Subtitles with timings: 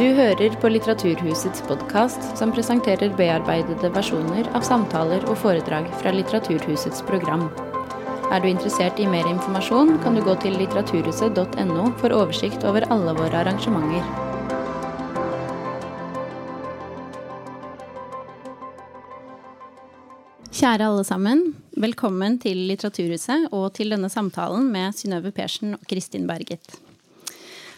[0.00, 7.02] Du hører på Litteraturhusets podkast, som presenterer bearbeidede versjoner av samtaler og foredrag fra Litteraturhusets
[7.04, 7.44] program.
[8.32, 13.12] Er du interessert i mer informasjon, kan du gå til litteraturhuset.no for oversikt over alle
[13.20, 14.08] våre arrangementer.
[20.48, 26.24] Kjære alle sammen, velkommen til Litteraturhuset og til denne samtalen med Synnøve Persen og Kristin
[26.24, 26.80] Berget.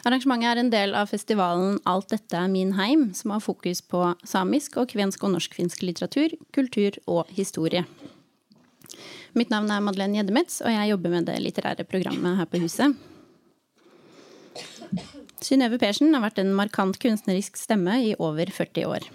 [0.02, 4.02] Arrangementet er en del av festivalen Alt dette er min heim, som har fokus på
[4.26, 7.84] samisk og kvensk og norsk-finsk litteratur, kultur og historie.
[9.38, 12.98] Mitt navn er Madeleine Gjeddemetz, og jeg jobber med det litterære programmet her på huset.
[15.42, 19.06] Synnøve Persen har vært en markant kunstnerisk stemme i over 40 år.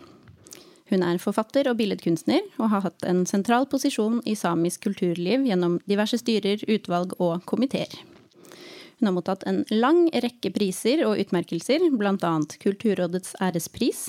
[0.88, 5.82] Hun er forfatter og billedkunstner, og har hatt en sentral posisjon i samisk kulturliv gjennom
[5.86, 7.92] diverse styrer, utvalg og komiteer.
[8.98, 12.32] Hun har mottatt en lang rekke priser og utmerkelser, bl.a.
[12.64, 14.08] Kulturrådets ærespris,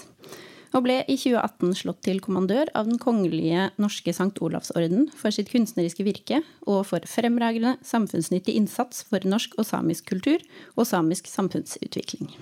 [0.76, 5.52] og ble i 2018 slått til kommandør av Den kongelige norske Sankt Olavsorden for sitt
[5.52, 10.44] kunstneriske virke og for fremragende samfunnsnyttig innsats for norsk og samisk kultur
[10.76, 12.32] og samisk samfunnsutvikling.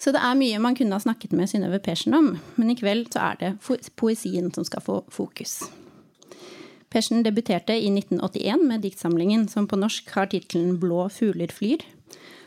[0.00, 3.08] Så det er mye man kunne ha snakket med Synnøve Persen om, men i kveld
[3.14, 3.54] så er det
[3.96, 5.62] poesien som skal få fokus.
[6.94, 11.82] Persen debuterte i 1981 med diktsamlingen som på norsk har tittelen Blå fugler flyr,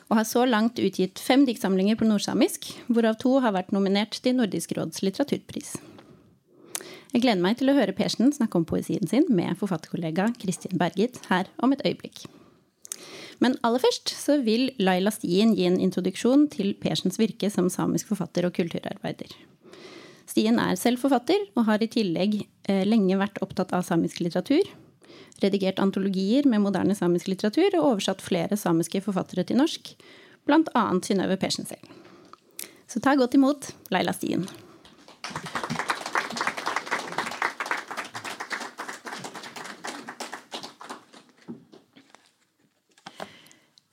[0.08, 4.38] og har så langt utgitt fem diktsamlinger på nordsamisk, hvorav to har vært nominert til
[4.38, 5.73] Nordisk råds litteraturpris.
[7.12, 11.20] Jeg gleder meg til å høre Persen snakke om poesien sin med forfatterkollega Kristin Bergit
[11.28, 12.23] her om et øyeblikk.
[13.44, 18.14] Men aller først så vil Laila Stien gi en introduksjon til Persens virke som samisk
[18.14, 19.36] forfatter og kulturarbeider.
[20.28, 24.67] Stien er selv forfatter, og har i tillegg eh, lenge vært opptatt av samisk litteratur.
[25.39, 29.94] Redigert antologier med moderne samisk litteratur og oversatt flere samiske forfattere til norsk,
[30.48, 30.83] bl.a.
[31.05, 31.88] Synnøve Persen selv.
[32.88, 34.48] Så ta godt imot Laila Stien.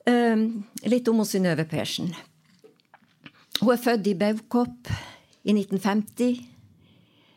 [0.05, 0.45] Uh,
[0.91, 2.11] litt om Synnøve Persen.
[3.61, 4.91] Hun er født i Baukop
[5.45, 6.41] i 1950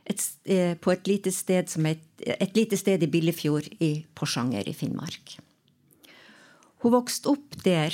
[0.07, 4.73] et, eh, på et lite, sted som et, lite sted i Billefjord i Porsanger i
[4.73, 5.37] Finnmark.
[6.83, 7.93] Hun vokste opp der,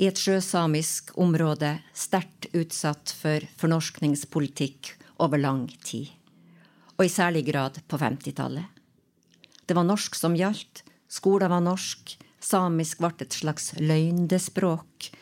[0.00, 6.08] i et sjøsamisk område sterkt utsatt for fornorskningspolitikk over lang tid.
[6.96, 8.64] Og i særlig grad på 50-tallet.
[9.68, 15.12] Det var norsk som gjaldt, skolen var norsk, samisk ble et slags løgnespråk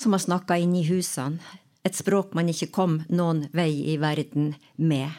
[0.00, 1.38] som var snakka inn i husene,
[1.84, 5.12] et språk man ikke kom noen vei i verden med.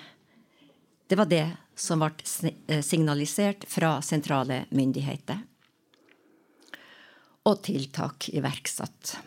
[1.05, 1.45] Det var det
[1.77, 5.43] som ble eh, signalisert fra sentrale myndigheter.
[7.45, 9.17] Og tiltak iverksatt.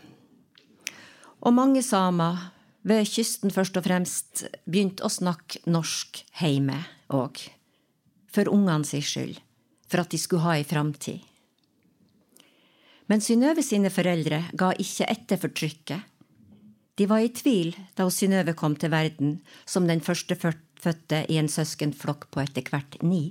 [1.47, 2.51] Og mange samer,
[2.83, 6.81] ved kysten først og fremst, begynte å snakke norsk heime
[7.15, 7.39] òg.
[8.35, 9.39] For ungene sin skyld.
[9.89, 11.23] For at de skulle ha ei framtid.
[13.09, 16.18] Men Synnøve sine foreldre ga ikke etter for trykket
[16.99, 19.37] de var i tvil da Synnøve kom til verden
[19.67, 23.29] som den første fødte i en søskenflokk på etter hvert ni.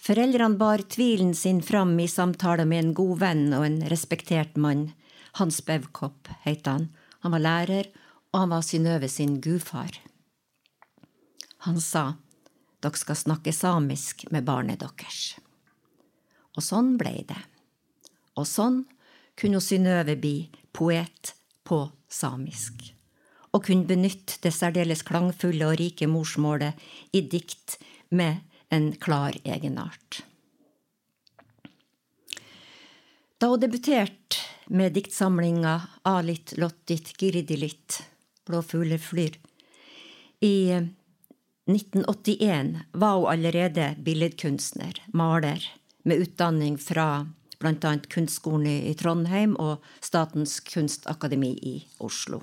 [0.00, 4.92] Foreldrene bar tvilen sin fram i samtale med en god venn og en respektert mann.
[5.36, 6.88] Hans Bevkopp het han.
[7.20, 7.88] Han var lærer,
[8.32, 9.98] og han var Synnøve sin gudfar.
[11.66, 12.14] Han sa,
[12.80, 15.34] dere skal snakke samisk med barnet deres.
[16.56, 17.42] Og sånn blei det.
[18.38, 18.84] Og sånn
[19.36, 20.36] kunne Synnøve bli
[20.76, 21.34] poet
[21.66, 22.92] på samisk,
[23.52, 26.78] og kunne benytte det særdeles klangfulle og rike morsmålet
[27.12, 27.78] i dikt
[28.10, 30.22] med en klar egenart.
[33.38, 34.40] Da hun debuterte
[34.72, 38.02] med diktsamlinga Alit lottit giridilit,
[38.46, 39.34] Blå fugler flyr,
[40.40, 40.70] i
[41.66, 45.64] 1981 var hun allerede billedkunstner, maler,
[46.02, 47.26] med utdanning fra
[47.58, 47.94] bl.a.
[48.12, 52.42] Kunstskolen i Trondheim og Statens kunstakademi i Oslo.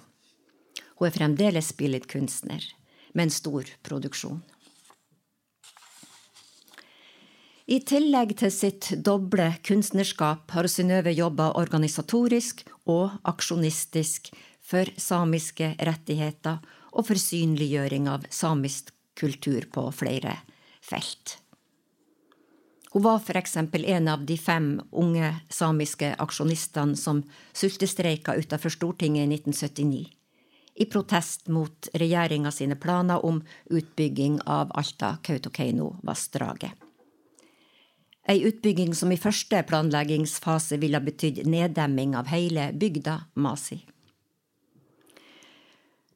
[0.98, 2.64] Hun er fremdeles billedkunstner,
[3.14, 4.42] med en stor produksjon.
[7.64, 14.34] I tillegg til sitt doble kunstnerskap har Synnøve jobba organisatorisk og aksjonistisk
[14.64, 16.60] for samiske rettigheter
[16.92, 20.36] og for synliggjøring av samisk kultur på flere
[20.84, 21.43] felt.
[22.94, 27.24] Hun var eksempel en av de fem unge samiske aksjonistene som
[27.54, 30.08] sultestreika utenfor Stortinget i 1979,
[30.76, 36.72] i protest mot regjeringa sine planer om utbygging av Alta-Kautokeino-vassdraget.
[38.30, 43.80] Ei utbygging som i første planleggingsfase ville betydd neddemming av hele bygda Masi.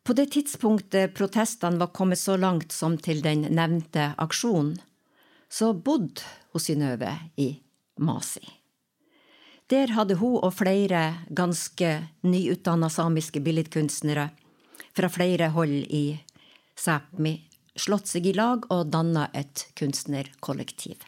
[0.05, 4.77] På det tidspunktet protestene var kommet så langt som til den nevnte aksjonen,
[5.49, 7.49] så bodde hun Synnøve i
[7.99, 8.43] Masi.
[9.67, 14.29] Der hadde hun og flere ganske nyutdanna samiske billedkunstnere
[14.95, 16.19] fra flere hold i
[16.77, 17.35] Sápmi
[17.77, 21.01] slått seg i lag og danna et kunstnerkollektiv.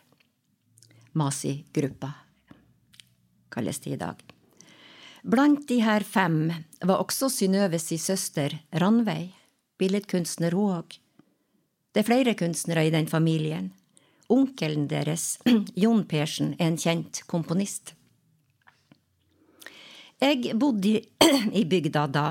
[1.17, 2.11] Masi-gruppa
[3.49, 4.19] kalles det i dag.
[5.23, 6.51] Blant de her fem
[6.85, 9.33] var også Synnøves søster Ranveig,
[9.79, 10.99] billedkunstner hun òg.
[11.91, 13.71] Det er flere kunstnere i den familien.
[14.29, 15.39] Onkelen deres,
[15.81, 17.95] Jon Persen, er en kjent komponist.
[20.21, 20.99] Jeg bodde
[21.59, 22.27] i bygda da,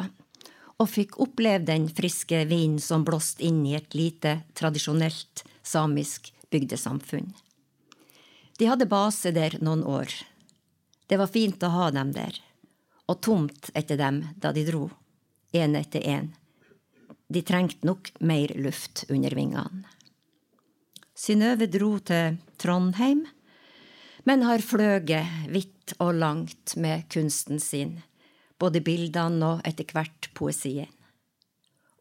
[0.78, 7.32] og fikk oppleve den friske vinden som blåste inn i et lite, tradisjonelt samisk bygdesamfunn.
[8.58, 10.12] De hadde base der noen år.
[11.08, 12.38] Det var fint å ha dem der,
[13.10, 14.88] og tomt etter dem da de dro,
[15.56, 16.32] én etter én.
[17.28, 19.84] De trengte nok mer luft under vingene.
[21.18, 23.24] Synnøve dro til Trondheim,
[24.28, 27.96] men har fløget vidt og langt med kunsten sin,
[28.58, 30.90] både bildene og etter hvert poesien.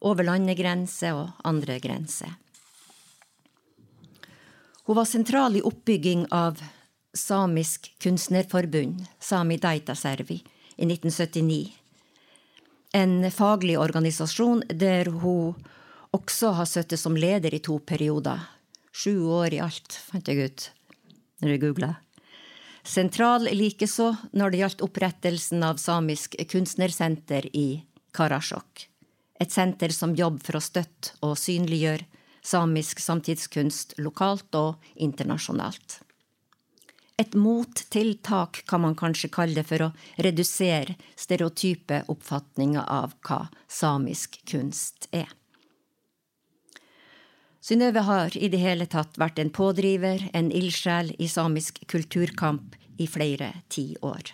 [0.06, 2.36] Over landegrenser og andre grenser.
[4.86, 6.62] Hun var sentral i oppbygging av
[7.18, 10.38] Samisk kunstnerforbund, Sami Daitaservi,
[10.78, 11.74] i 1979.
[12.94, 15.58] En faglig organisasjon der hun
[16.14, 18.46] også har sittet som leder i to perioder,
[18.98, 20.64] Sju år i alt, fant jeg ut
[21.44, 21.92] når jeg googla.
[22.88, 27.68] Sentral likeså når det gjaldt opprettelsen av Samisk kunstnersenter i
[28.18, 28.88] Karasjok.
[29.38, 32.08] Et senter som jobber for å støtte og synliggjøre
[32.42, 36.00] samisk samtidskunst lokalt og internasjonalt.
[37.22, 39.94] Et mottiltak kan man kanskje kalle det for å
[40.26, 45.30] redusere stereotype oppfatninger av hva samisk kunst er.
[47.68, 53.08] Synnøve har i det hele tatt vært en pådriver, en ildsjel i samisk kulturkamp i
[53.12, 54.32] flere tiår.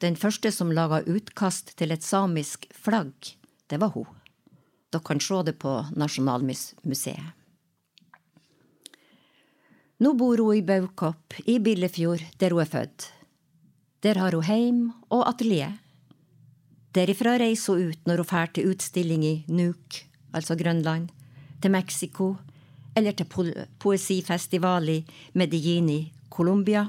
[0.00, 3.34] Den første som laga utkast til et samisk flagg,
[3.68, 4.08] det var hun.
[4.88, 7.28] Dere kan se det på Nasjonalmuseet.
[10.00, 13.12] Nå bor hun i Baukopp i Billefjord, der hun er født.
[14.00, 15.76] Der har hun heim og atelier.
[16.96, 21.12] Derifra reiser hun ut når hun drar til utstilling i Nuuk, altså Grønland,
[21.62, 22.34] til Mexico
[22.96, 23.44] eller til po
[23.80, 24.98] poesifestival i
[25.34, 26.00] Medellin i
[26.30, 26.88] Colombia,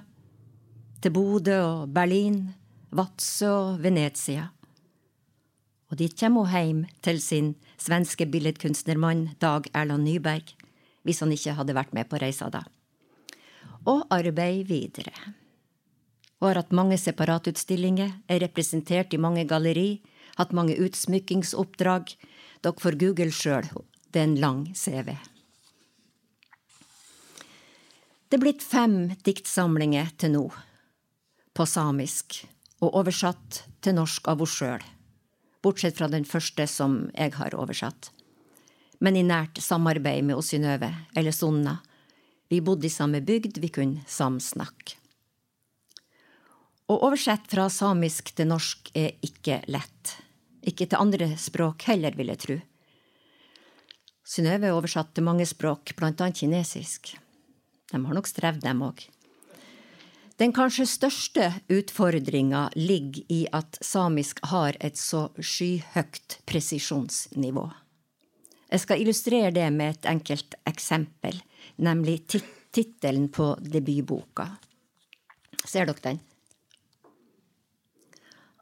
[1.01, 2.49] til Bodø og Berlin,
[2.91, 4.49] Vadsø og Venezia.
[5.91, 10.55] Og dit kommer hun hjem til sin svenske billedkunstnermann Dag Erland Nyberg,
[11.03, 12.63] hvis han ikke hadde vært med på reisa da.
[13.85, 15.13] Og arbeider videre.
[16.39, 20.01] Hun har hatt mange separatutstillinger, er representert i mange galleri,
[20.37, 22.15] hatt mange utsmykkingsoppdrag.
[22.63, 23.69] Dere får google sjøl
[24.13, 25.15] det er en lang CV.
[28.29, 30.47] Det er blitt fem diktsamlinger til nå,
[31.53, 32.39] på samisk,
[32.81, 34.85] og oversatt til norsk av henne sjøl,
[35.65, 38.09] bortsett fra den første som jeg har oversatt.
[39.03, 41.77] Men i nært samarbeid med Synnøve, eller Sonna.
[42.49, 44.99] Vi bodde i samme bygd, vi kunne samsnakke.
[46.89, 50.17] Å oversette fra samisk til norsk er ikke lett.
[50.63, 52.57] Ikke til andre språk heller, vil jeg tro.
[54.23, 57.13] Synnøve er oversatt til mange språk, annet kinesisk.
[57.91, 59.03] De har nok strevd, dem òg.
[60.39, 67.67] Den kanskje største utfordringa ligger i at samisk har et så skyhøyt presisjonsnivå.
[68.73, 71.37] Jeg skal illustrere det med et enkelt eksempel,
[71.77, 72.23] nemlig
[72.73, 74.47] tittelen på debutboka.
[75.63, 76.21] Ser dere den?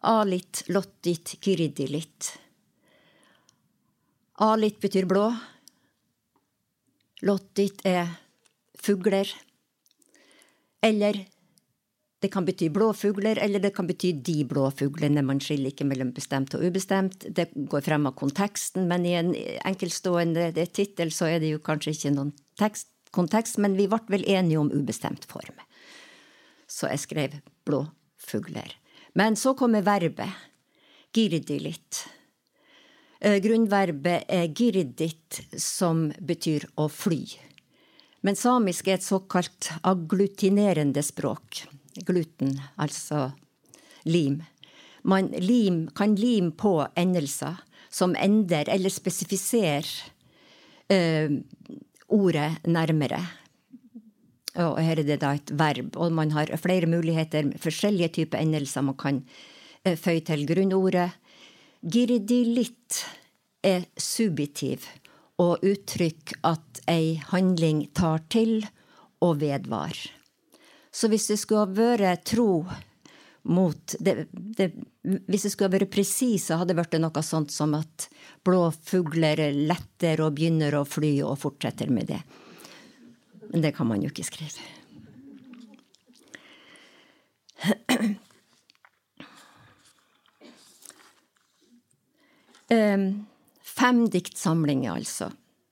[0.04, 2.34] Alit lottit kiridilit.
[4.40, 5.28] Alit betyr blå.
[7.22, 8.08] Lottit er
[8.80, 9.28] fugler.
[10.82, 11.26] Eller
[12.22, 15.24] det kan bety blå fugler, eller det kan bety de blå fuglene.
[15.26, 17.26] Man skiller ikke mellom bestemt og ubestemt.
[17.26, 19.32] Det går frem av konteksten, men i en
[19.66, 22.30] enkeltstående tittel så er det jo kanskje ikke noen
[22.62, 25.58] tekst, kontekst, men vi ble vel enige om ubestemt form.
[26.70, 27.84] Så jeg skrev blå
[28.22, 28.78] fugler.
[29.18, 30.30] Men så kommer verbet.
[31.12, 32.06] Girdi litt.
[33.22, 37.20] Eh, grunnverbet er girdit, som betyr å fly.
[38.26, 41.62] Men samisk er et såkalt agglutinerende språk.
[42.08, 43.28] Gluten, altså
[44.10, 44.40] lim.
[45.06, 47.62] Man lim, kan lime på endelser
[47.94, 49.86] som ender eller spesifiserer
[50.90, 51.30] eh,
[52.10, 53.22] ordet nærmere.
[54.66, 58.82] Og her er det da et verb, og man har flere muligheter, forskjellige typer endelser
[58.90, 59.22] man kan
[59.86, 61.21] eh, føye til grunnordet.
[61.82, 63.02] Girdilitt
[63.66, 64.86] er subjektiv
[65.42, 68.60] og uttrykk at ei handling tar til
[69.22, 70.12] og vedvarer.
[70.92, 72.66] Så hvis det skulle ha vært tro
[73.50, 74.68] mot det, det,
[75.02, 78.06] Hvis det skulle ha vært presis, så hadde det vært noe sånt som at
[78.46, 82.22] blå fugler letter og begynner å fly og fortsetter med det.
[83.50, 84.81] Men det kan man jo ikke skrive.
[92.72, 95.32] Fem diktsamlinger, altså.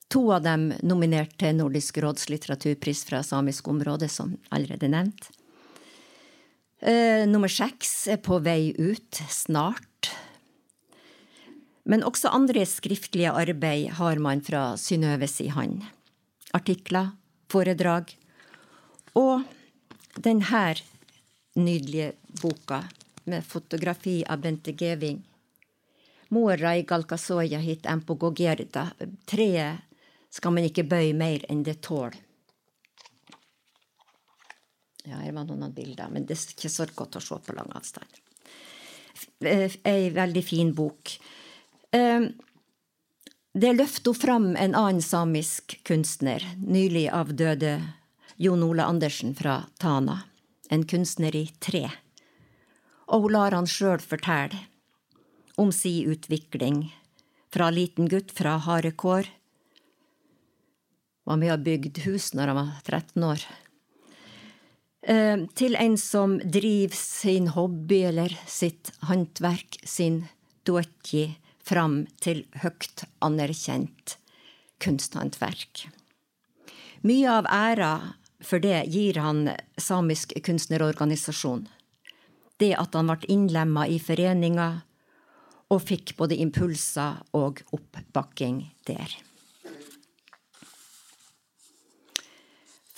[0.10, 5.30] To av dem nominert til Nordisk råds litteraturpris fra samisk område, som allerede nevnt.
[6.80, 10.12] Eh, nummer seks er på vei ut snart.
[11.90, 15.84] Men også andre skriftlige arbeid har man fra Synnøve si hand.
[16.56, 17.14] Artikler,
[17.52, 18.16] foredrag
[19.18, 19.44] og
[20.18, 20.66] denne
[21.60, 22.84] nydelige boka
[23.30, 25.22] med fotografi av Bente Geving.
[26.30, 28.90] Morai galkasoya hit empogogerda.
[29.26, 29.86] Treet
[30.30, 32.18] skal man ikke bøye mer enn det tåler.
[35.10, 37.72] Ja, her var noen bilder, men det er ikke så godt å se på lang
[37.74, 38.20] avstand.
[39.42, 41.16] Eh, ei veldig fin bok.
[41.96, 42.28] Eh,
[43.58, 47.80] det løfter fram en annen samisk kunstner, nylig avdøde
[48.38, 50.22] Jon Ole Andersen fra Tana.
[50.70, 51.88] En kunstner i tre.
[53.10, 54.68] Og hun lar han sjøl fortelle
[55.60, 56.86] om si utvikling
[57.54, 59.28] fra liten gutt fra harde kår
[61.30, 63.44] var med og bygd hus når han var 13 år.
[65.10, 70.24] Eh, til en som driver sin hobby eller sitt håndverk, sin
[70.66, 71.36] duotji,
[71.70, 74.16] fram til høyt anerkjent
[74.82, 75.86] kunsthåndverk.
[77.06, 77.94] Mye av æra
[78.42, 81.68] for det gir han Samisk kunstnerorganisasjon.
[82.60, 84.70] Det at han ble innlemma i foreninga
[85.70, 89.14] og fikk både impulser og oppbakking der.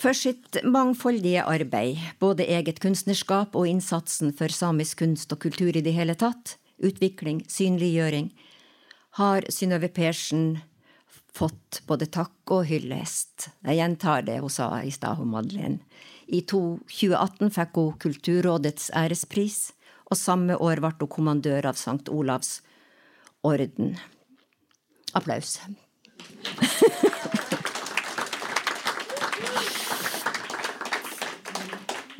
[0.02, 5.84] For sitt mangfoldige arbeid, både eget kunstnerskap og innsatsen for samisk kunst og kultur i
[5.84, 8.32] det hele tatt, utvikling, synliggjøring,
[9.20, 10.56] har Synnøve Persen
[11.32, 13.52] fått både takk og hyllest.
[13.62, 15.78] Jeg gjentar det hun sa i stad, Madeleine.
[16.26, 19.70] I 2018 fikk hun Kulturrådets ærespris,
[20.12, 22.10] og samme år ble hun kommandør av St.
[22.12, 22.60] Olavs
[23.42, 23.96] orden.
[25.16, 25.58] Applaus.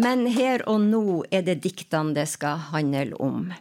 [0.02, 3.52] Men her og nå er det diktene det skal handle om.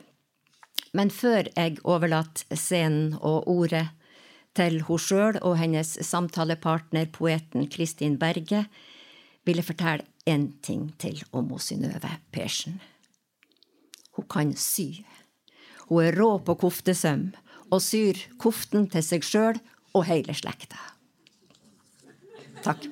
[0.98, 3.90] Men før jeg overlater scenen og ordet
[4.58, 8.66] til hun sjøl og hennes samtalepartner, poeten Kristin Berge,
[9.46, 12.82] vil jeg fortelle én ting til om Synnøve Persen.
[14.22, 15.02] Hun kan sy.
[15.90, 17.32] Hun er rå på koftesøm
[17.74, 19.58] og syr koften til seg sjøl
[19.98, 20.78] og hele slekta.
[22.62, 22.86] Takk.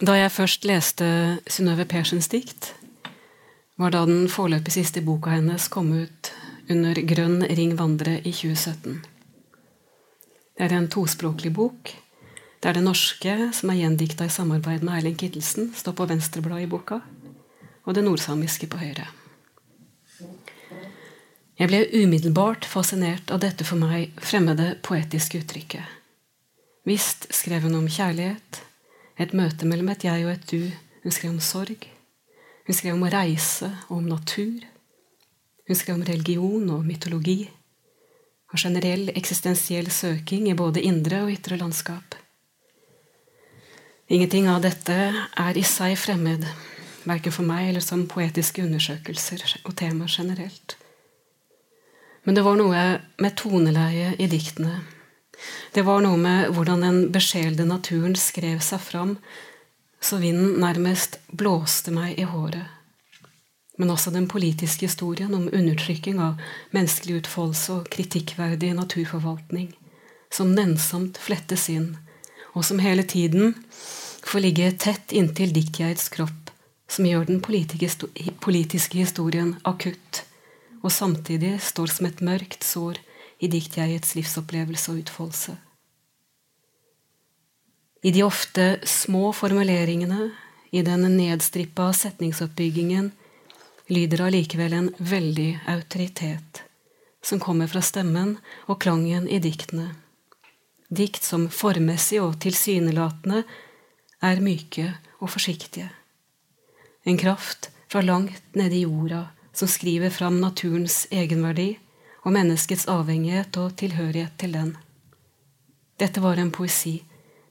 [0.00, 1.06] Da jeg først leste
[1.44, 2.72] Synnøve Persens dikt,
[3.76, 6.32] var da den foreløpig siste boka hennes kom ut
[6.72, 9.02] under Grønn ring vandre i 2017.
[10.54, 11.94] Det er en tospråklig bok,
[12.64, 16.62] Det er det norske, som er gjendikta i samarbeid med Erling Kittelsen, står på venstreblad
[16.62, 17.02] i boka,
[17.84, 19.04] og det nordsamiske på høyre.
[21.58, 25.84] Jeg ble umiddelbart fascinert av dette for meg fremmede poetiske uttrykket.
[26.88, 28.62] Visst skrev hun om kjærlighet,
[29.20, 30.70] et møte mellom et jeg og et du.
[31.04, 31.84] Hun skrev om sorg.
[32.66, 34.64] Hun skrev om å reise og om natur.
[35.68, 37.50] Hun skrev om religion og mytologi.
[38.54, 42.14] Og generell eksistensiell søking i både indre og ytre landskap.
[44.08, 46.46] Ingenting av dette er i seg fremmed,
[47.08, 50.76] verken for meg eller som poetiske undersøkelser og temaer generelt.
[52.24, 52.84] Men det var noe
[53.20, 54.78] med toneleiet i diktene
[55.74, 59.16] det var noe med hvordan den besjelede naturen skrev seg fram,
[60.00, 62.73] så vinden nærmest blåste meg i håret.
[63.76, 66.38] Men også den politiske historien om undertrykking av
[66.74, 69.72] menneskelig utfoldelse og kritikkverdig naturforvaltning,
[70.30, 71.96] som nennsomt flettes inn,
[72.54, 73.56] og som hele tiden
[74.24, 76.52] får ligge tett inntil diktgeids kropp,
[76.86, 80.22] som gjør den politiske historien akutt,
[80.84, 83.00] og samtidig står som et mørkt sår
[83.42, 85.56] i diktjeiets livsopplevelse og utfoldelse.
[88.04, 90.30] I de ofte små formuleringene,
[90.70, 93.12] i den nedstrippa setningsoppbyggingen,
[93.88, 96.62] lyder allikevel en veldig autoritet,
[97.22, 98.36] som kommer fra stemmen
[98.66, 99.90] og klangen i diktene.
[100.88, 103.42] Dikt som formmessig og tilsynelatende
[104.24, 105.90] er myke og forsiktige.
[107.04, 111.74] En kraft fra langt nede i jorda som skriver fram naturens egenverdi
[112.24, 114.74] og menneskets avhengighet og tilhørighet til den.
[116.00, 116.96] Dette var en poesi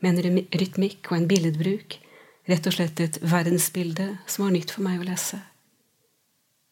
[0.04, 2.00] med en rytmikk og en billedbruk,
[2.50, 5.40] rett og slett et verdensbilde som var nytt for meg å lese.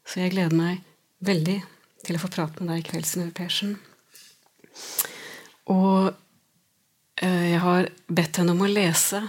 [0.06, 0.82] Så jeg gleder meg
[1.24, 1.60] veldig
[2.06, 3.76] til å få prate med deg i kveld, Synnøve Persen.
[5.72, 6.12] Og
[7.22, 9.22] eh, jeg har bedt henne om å lese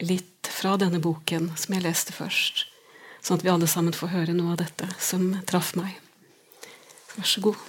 [0.00, 2.64] litt fra denne boken som jeg leste først,
[3.20, 5.98] sånn at vi alle sammen får høre noe av dette som traff meg.
[7.16, 7.60] Vær så god.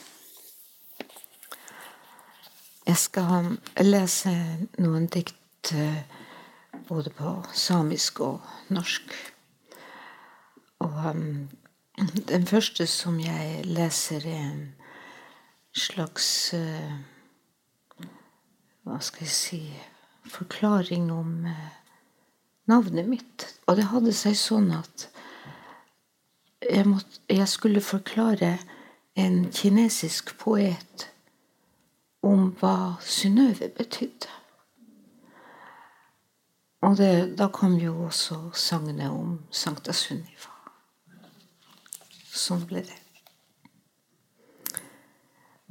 [2.88, 3.54] Jeg skal
[3.84, 4.32] lese
[4.82, 6.02] noen dikt eh,
[6.88, 9.14] både på samisk og norsk.
[10.82, 11.50] Og um,
[12.32, 14.68] den første som jeg leser, er en
[15.76, 16.98] slags uh,
[18.84, 19.62] Hva skal jeg si
[20.32, 21.70] Forklaring om uh,
[22.70, 23.48] navnet mitt.
[23.68, 25.08] Og det hadde seg sånn at
[26.62, 28.56] jeg, måtte, jeg skulle forklare
[29.20, 31.08] en kinesisk poet
[32.24, 34.30] om hva Synnøve betydde.
[36.86, 40.51] Og det, da kom jo også sangene om Sankta Sunniva.
[42.32, 42.98] Sånn ble det.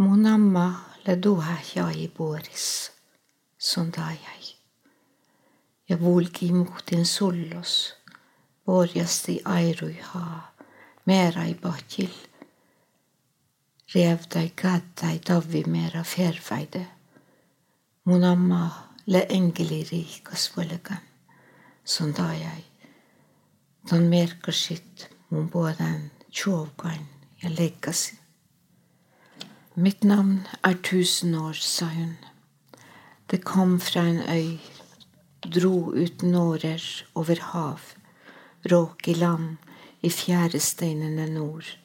[0.00, 0.66] Monamma
[1.06, 1.56] leduha
[1.96, 2.90] i boris,
[3.56, 4.50] sondajai.
[5.88, 7.94] Ja vulki muhtin sullos,
[8.66, 10.26] borjasti airuiha,
[11.06, 12.12] merai bakil,
[13.94, 16.86] rev deg gadd davi mera ferveide.
[18.04, 18.62] Monamma
[19.06, 21.02] le engeli rikas völgan,
[21.84, 22.36] sondajai.
[22.36, 22.64] Don jeg.
[23.90, 24.54] Den merker
[25.30, 27.06] mun båden tjovgan
[27.42, 28.18] jeg legger sin.
[29.74, 32.16] Mitt navn er tusen år, sa hun.
[33.30, 34.58] Det kom fra en øy,
[35.46, 36.82] dro ut nårer
[37.14, 37.80] over hav,
[38.72, 39.56] råk i land,
[40.02, 41.76] i fjæresteinene nord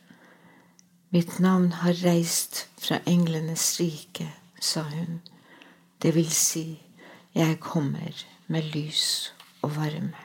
[1.15, 4.25] Mitt navn har reist fra englenes rike,
[4.60, 5.21] sa hun.
[6.01, 6.81] Det vil si,
[7.31, 9.31] jeg kommer med lys
[9.62, 10.24] og varme.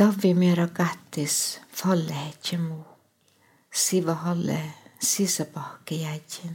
[0.00, 2.84] Davi mera gattis fallehetjemo,
[3.70, 4.60] siva halle
[4.96, 6.54] sisabake jäitjen,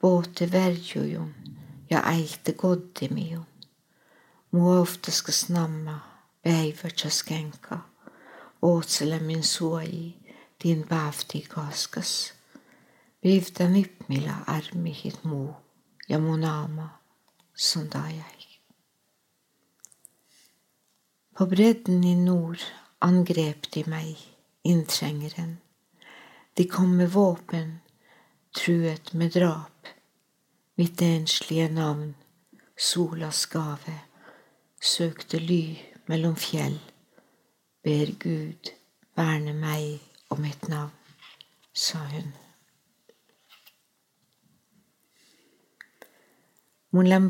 [0.00, 1.34] båte verjujon
[1.90, 3.46] ja äite goddimijon.
[4.50, 5.98] Mua ofta ska snamma,
[6.42, 7.78] päivä skenka.
[8.62, 12.32] ootsele min suoji, din päevti kaskas.
[13.24, 15.56] Viivtä nippmillä ärmihit muu
[16.08, 16.98] ja mun aama
[17.54, 18.33] sondajai.
[21.34, 22.62] På bredden i nord
[22.98, 24.18] angrep de meg,
[24.62, 25.56] inntrengeren.
[26.54, 27.80] De kom med våpen,
[28.54, 29.88] truet med drap.
[30.74, 32.14] Mitt enslige navn,
[32.76, 34.00] solas gave,
[34.80, 36.78] søkte ly mellom fjell
[37.84, 38.70] ber Gud
[39.16, 40.00] verne meg
[40.32, 40.94] og mitt navn,
[41.72, 42.32] sa hun.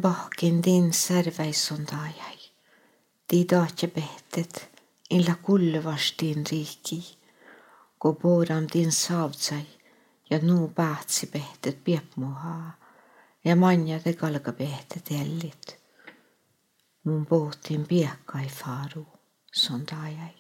[0.00, 1.86] Bakin din serveison
[3.30, 4.68] di daatje behtet,
[5.10, 7.00] illa kullevas din riiki,
[7.98, 9.66] kun boodam din saavtsai,
[10.30, 12.56] ja nuu päätsi behtet piepmuha,
[13.44, 15.76] ja manjade kalga behtet ellit.
[17.04, 19.06] Mun båtin piekkai faru,
[19.52, 20.34] sondajai.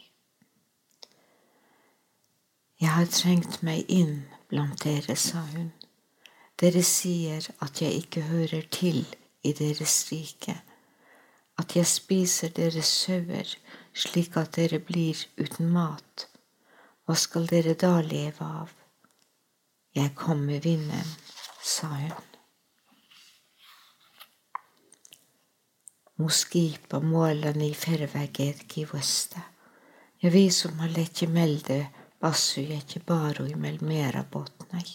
[2.80, 5.72] Jeg har trengt meg inn blant dere, sa hun.
[6.60, 9.04] Dere sier at jeg ikke hører til
[9.42, 10.56] i deres rike,
[11.60, 13.56] at jeg spiser deres sauer
[13.94, 16.26] slik at dere blir uten mat.
[17.04, 18.72] Hva skal dere da leve av?
[19.94, 21.10] Jeg kom med vinden,
[21.62, 22.30] sa hun.
[26.18, 29.42] Moskipa målene i ferveget kivosta.
[30.22, 31.84] Ja vi som har lett melde
[32.24, 34.86] Assujetti barui mel mera botnai.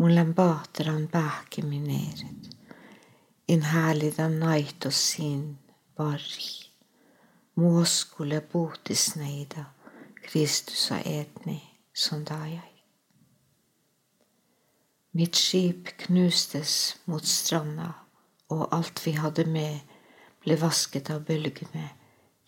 [0.00, 2.48] Mulle baatran pähkimi neeret.
[3.52, 5.58] In häälidan naitos siin
[5.98, 6.52] varri.
[7.54, 9.64] Muoskule Kristus
[10.22, 11.58] Kristusa etni
[11.94, 12.72] sondajai.
[15.12, 17.90] Mitt skip knustes mot stranda,
[18.48, 19.80] og alt vi hadde med,
[20.40, 21.90] ble vasket av bølgene,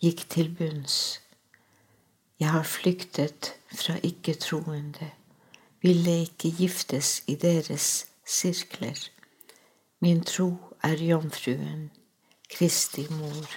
[0.01, 0.97] gikk til bunns
[2.39, 5.07] jeg har flyktet fra ikke-troende,
[5.81, 8.99] ville ikke giftes i deres sirkler.
[10.03, 10.49] Min tro
[10.85, 11.89] er jomfruen,
[12.49, 13.49] Kristi mor,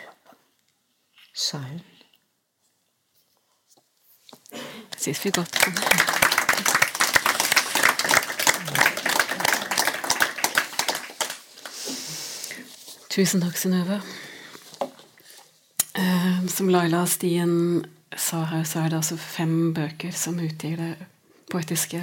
[1.35, 1.83] sa hun.
[4.99, 5.59] Synes vi godt.
[13.12, 14.01] Tusen takk, Synnøve.
[15.99, 17.85] Eh, som Laila Stien
[18.17, 20.95] sa her, så er det altså fem bøker som utgir det
[21.51, 22.01] poetiske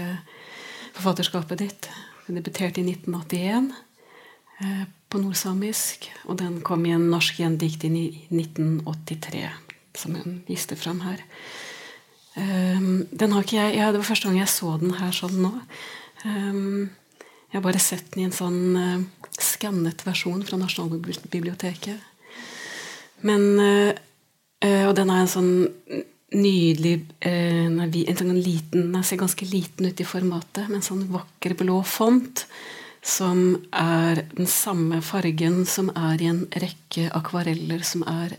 [0.95, 1.89] forfatterskapet ditt.
[2.25, 3.73] Hun debuterte i 1981
[4.61, 7.91] eh, på nordsamisk, og den kom i en norsk gjendikt i
[8.33, 9.45] 1983,
[9.95, 11.21] som hun viste fram her.
[12.35, 15.37] Um, den har ikke jeg, ja, Det var første gang jeg så den her sånn
[15.39, 15.53] nå.
[16.25, 16.89] Um,
[17.47, 22.11] jeg har bare sett den i en sånn uh, skannet versjon fra Nasjonalbiblioteket.
[23.23, 23.93] Men uh,
[24.89, 25.53] Og den er en sånn
[26.35, 31.05] nydelig uh, En sånn liten Den ser ganske liten ut i formatet, med en sånn
[31.13, 32.43] vakker blå font
[33.05, 38.33] som er den samme fargen som er i en rekke akvareller som er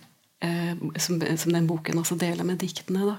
[1.01, 3.07] som, som den boken også deler med diktene.
[3.09, 3.15] da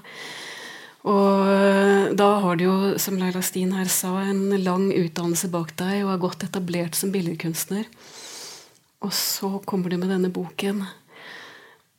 [1.06, 5.76] og eh, da har du jo, som Laila Steen her sa, en lang utdannelse bak
[5.78, 7.86] deg og er godt etablert som billedkunstner.
[9.06, 10.82] Og så kommer du med denne boken.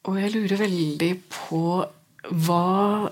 [0.10, 1.64] Og jeg lurer veldig på
[2.30, 3.10] hva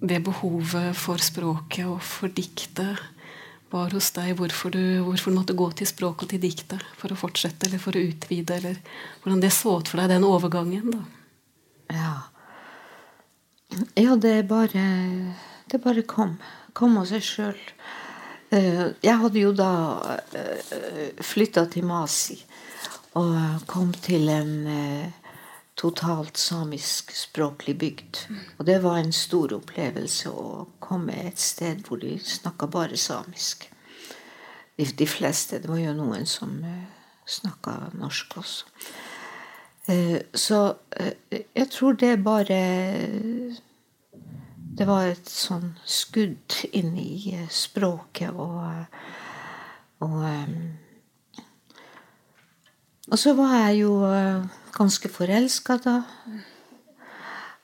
[0.00, 2.98] det behovet for språket og for diktet
[3.70, 4.34] var hos deg.
[4.38, 7.82] Hvorfor du, hvorfor du måtte gå til språket og til diktet for å fortsette eller
[7.82, 8.58] for å utvide.
[8.58, 8.80] eller
[9.22, 10.90] Hvordan det så ut for deg, den overgangen.
[10.94, 11.02] da.
[11.94, 12.14] Ja.
[13.94, 15.34] Ja, det bare
[15.70, 16.38] Det bare kom.
[16.74, 17.58] Kom av seg sjøl.
[18.50, 19.70] Eh, jeg hadde jo da
[20.34, 22.40] eh, flytta til Masi
[23.18, 25.19] og kom til en eh,
[25.80, 28.18] totalt samisk språklig bygd.
[28.58, 33.64] Og det var en stor opplevelse å komme et sted hvor de snakka bare samisk.
[34.76, 35.62] De, de, fleste.
[35.62, 36.52] Det var jo noen som
[37.28, 38.92] snakka norsk også.
[40.36, 40.60] Så
[41.30, 42.60] jeg tror det bare
[44.80, 48.62] det var et sånn skudd inn i eh, språket og,
[50.06, 50.54] og eh,
[53.10, 55.96] Og så var jeg jo eh, ganske forelska da.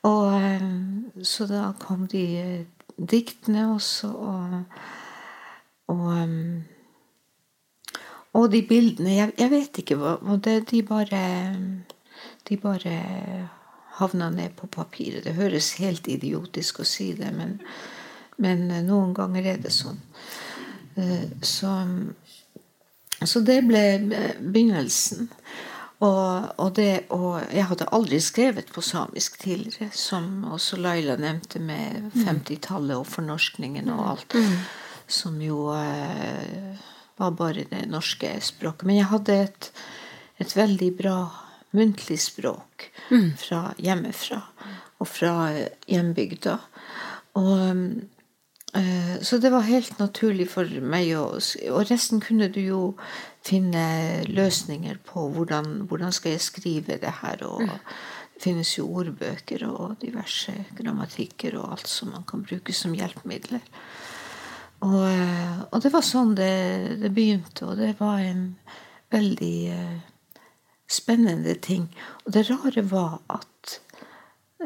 [0.06, 2.66] Og så da kom de
[2.96, 4.54] diktene også, og,
[5.92, 6.14] og,
[8.32, 10.16] og de bildene jeg, jeg, vet ikke hva
[10.70, 11.24] De bare
[12.48, 12.96] De bare
[13.96, 15.24] havna ned på papiret.
[15.24, 17.56] Det høres helt idiotisk å si det, men,
[18.42, 19.96] men eh, noen ganger er det sånn.
[21.00, 21.72] Eh, så,
[23.24, 25.30] så det ble eh, begynnelsen.
[26.04, 31.62] Og, og, det, og, jeg hadde aldri skrevet på samisk tidligere, som også Laila nevnte,
[31.62, 33.00] med 50-tallet mm.
[33.00, 34.37] og fornorskningen og alt.
[34.37, 34.59] Mm.
[35.09, 36.76] Som jo eh,
[37.16, 38.85] var bare det norske språket.
[38.88, 39.70] Men jeg hadde et,
[40.42, 41.16] et veldig bra
[41.76, 43.30] muntlig språk mm.
[43.40, 44.42] fra hjemmefra
[45.00, 45.32] og fra
[45.88, 46.59] hjembygda.
[47.37, 47.80] Og,
[48.76, 52.80] uh, så det var helt naturlig for meg å Og resten kunne du jo
[53.46, 53.87] finne
[54.26, 55.28] løsninger på.
[55.35, 57.44] Hvordan, hvordan skal jeg skrive det her?
[57.46, 57.70] Og mm.
[58.35, 63.64] det finnes jo ordbøker og diverse grammatikker og alt som man kan bruke som hjelpemidler.
[64.85, 66.52] Og, uh, og det var sånn det,
[67.00, 68.50] det, begynte, og det var en
[69.14, 70.16] veldig uh,
[70.88, 71.88] spennende ting.
[72.24, 73.80] Og det rare var at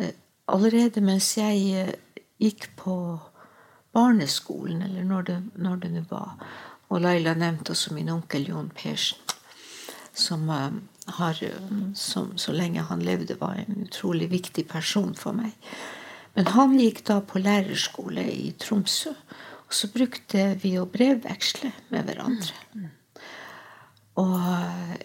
[0.00, 0.14] eh,
[0.48, 2.96] allerede mens jeg eh, gikk på
[3.92, 6.36] barneskolen, eller når det nå var
[6.90, 9.18] Og Laila nevnte også min onkel Jon Persen,
[10.12, 10.70] som, eh,
[11.16, 11.38] har,
[11.94, 15.54] som så lenge han levde, var en utrolig viktig person for meg.
[16.34, 19.14] Men han gikk da på lærerskole i Tromsø.
[19.70, 22.88] Og så brukte vi å brevveksle med hverandre.
[24.18, 24.34] Og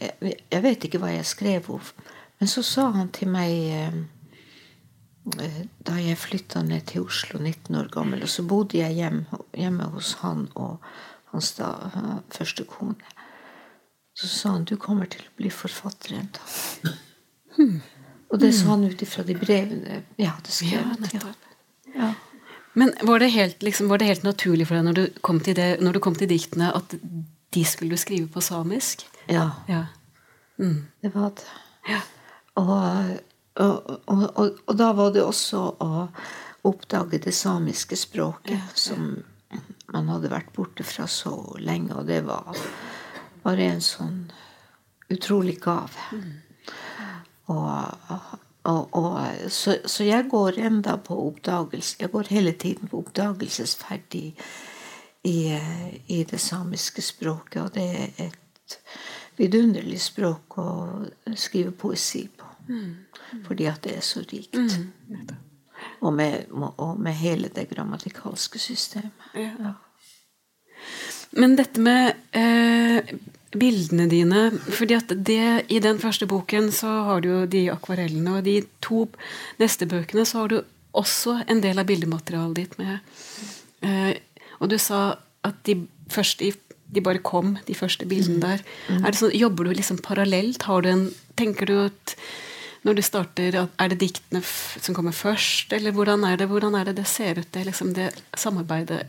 [0.02, 3.94] jeg, jeg vet ikke hva jeg skrev henne, Men så sa han til meg eh,
[5.40, 9.40] eh, da jeg flytta ned til Oslo, 19 år gammel, og så bodde jeg hjemme,
[9.56, 10.84] hjemme hos han og
[11.36, 11.72] hans da,
[12.34, 13.16] første kone.
[14.16, 16.94] Så sa han du kommer til å bli forfatter en dag.
[17.58, 17.82] Hmm.
[18.32, 21.12] Og det så han ut ifra de brevene jeg hadde skrevet.
[21.14, 21.34] Ja,
[21.96, 22.14] ja.
[22.76, 25.96] Men var det, helt, liksom, var det, helt, naturlig for deg når du det, når
[25.96, 26.96] du kom til diktene, at
[27.56, 29.06] de skulle du skrive på samisk?
[29.32, 29.52] Ja.
[29.72, 29.86] ja.
[30.60, 30.86] Mm.
[31.02, 31.48] Det var det.
[31.88, 32.02] Ja.
[32.60, 32.74] Og,
[33.56, 36.08] og, og, og, da var det også å
[36.68, 39.24] oppdage det samiske språket, som
[39.96, 41.96] man hadde vært borte fra så lenge.
[41.96, 42.52] Og det var
[43.46, 44.26] bare en sånn
[45.14, 46.10] utrolig gave.
[46.12, 46.32] Mm.
[47.56, 49.18] Og,
[49.54, 54.24] så, så, jeg går enda på oppdagelse Jeg går hele tiden på oppdagelsesferd i
[55.26, 55.60] i,
[56.08, 57.62] i det samiske språket.
[57.62, 58.78] Og det er et
[59.38, 60.70] vidunderlig språk å
[61.38, 62.52] skrive poesi på.
[62.70, 63.42] Mm.
[63.48, 64.56] Fordi at det er så rikt.
[64.56, 65.26] Mm.
[66.00, 69.34] Og, med, og, med, hele det grammatikalske systemet.
[69.34, 69.74] Ja.
[71.36, 73.16] Men dette med eh,
[73.56, 74.52] bildene dine.
[74.70, 78.62] fordi at det, I den første boken så har du jo de akvarellene, og de
[78.84, 79.08] to
[79.62, 80.62] neste bøkene så har du
[80.96, 83.00] også en del av bildematerialet ditt med.
[83.84, 84.16] Eh,
[84.60, 86.54] og du sa at de første
[86.96, 88.62] de bare kom, de første bildene der.
[88.88, 89.04] Mm.
[89.04, 90.68] Det sånn, Jobber du liksom parallelt?
[90.70, 92.16] Har du en, tenker du at
[92.86, 96.86] når du starter, Er det diktene som kommer først, eller hvordan er det hvordan er
[96.86, 99.08] det, det ser ut, det, liksom det samarbeidet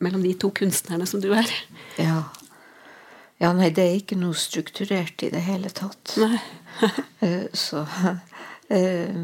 [0.00, 1.50] mellom de to kunstnerne som du er?
[2.00, 2.22] Ja.
[3.42, 6.16] ja nei, det er ikke noe strukturert i det hele tatt.
[6.22, 6.38] Nei.
[7.22, 9.18] Eh, så uh,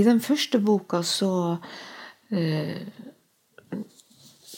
[0.00, 1.28] I den første boka så
[2.32, 2.78] uh,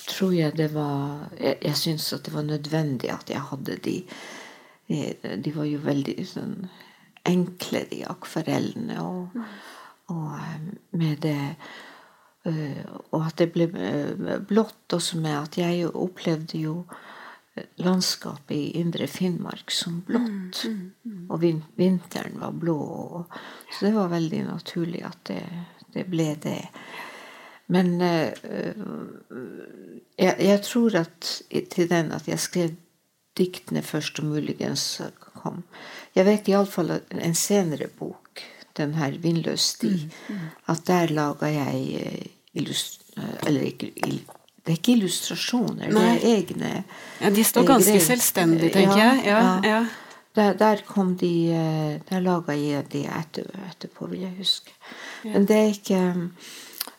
[0.07, 3.97] tror jeg det var Jeg, jeg syns at det var nødvendig at jeg hadde de
[5.43, 6.55] De var jo veldig sånn
[7.29, 9.03] enkle, de akvarellene.
[9.03, 9.29] Og,
[10.13, 10.61] og eh,
[10.99, 11.39] med det
[12.49, 16.75] Og at det ble eh, blått også med at jeg opplevde jo
[17.83, 20.65] landskapet i indre Finnmark som blått.
[20.65, 21.25] Mm, mm, mm.
[21.35, 21.43] Og
[21.81, 23.27] vinteren var blå.
[23.73, 25.43] så det var veldig naturlig at det,
[25.95, 26.61] det ble det.
[27.69, 28.75] Men jeg,
[30.17, 31.33] jeg, tror at
[31.75, 32.71] til den at jeg skrev
[33.37, 35.03] diktene først, og muligens
[35.43, 35.65] kom
[36.19, 38.43] jeg vet iallfall en senere bok,
[38.79, 40.49] den her 'Vindløs sti', mm, mm.
[40.67, 42.27] at der laga jeg eh, eh,
[43.47, 43.93] Eller ikke
[44.69, 46.01] det er ikke illustrasjoner, Nei.
[46.05, 46.71] det er egne
[47.23, 48.05] Ja, De står ganske greier.
[48.05, 49.23] selvstendig, tenker ja, jeg.
[49.25, 49.79] Ja, ja.
[50.37, 51.31] Der, der, kom de
[52.11, 54.71] Der laga jeg de etter, etterpå, vil jeg huske.
[55.25, 56.03] Men det er ikke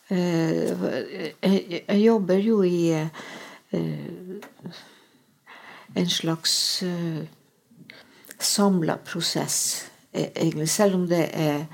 [0.09, 2.89] jeg, jeg, jobber jo i
[5.95, 6.83] en slags
[8.39, 10.69] samla prosess, e, egentlig.
[10.69, 11.65] Selv om det er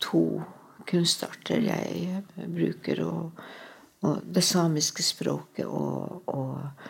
[0.00, 0.42] to
[0.88, 3.44] kunstarter jeg bruker, og,
[4.06, 6.88] og det samiske språket og, og,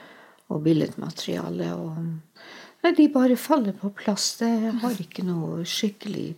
[0.48, 1.74] og billedmaterialet.
[1.74, 2.42] Og,
[2.84, 4.36] nei, de bare faller på plass.
[4.42, 6.30] Det har ikke noe skikkelig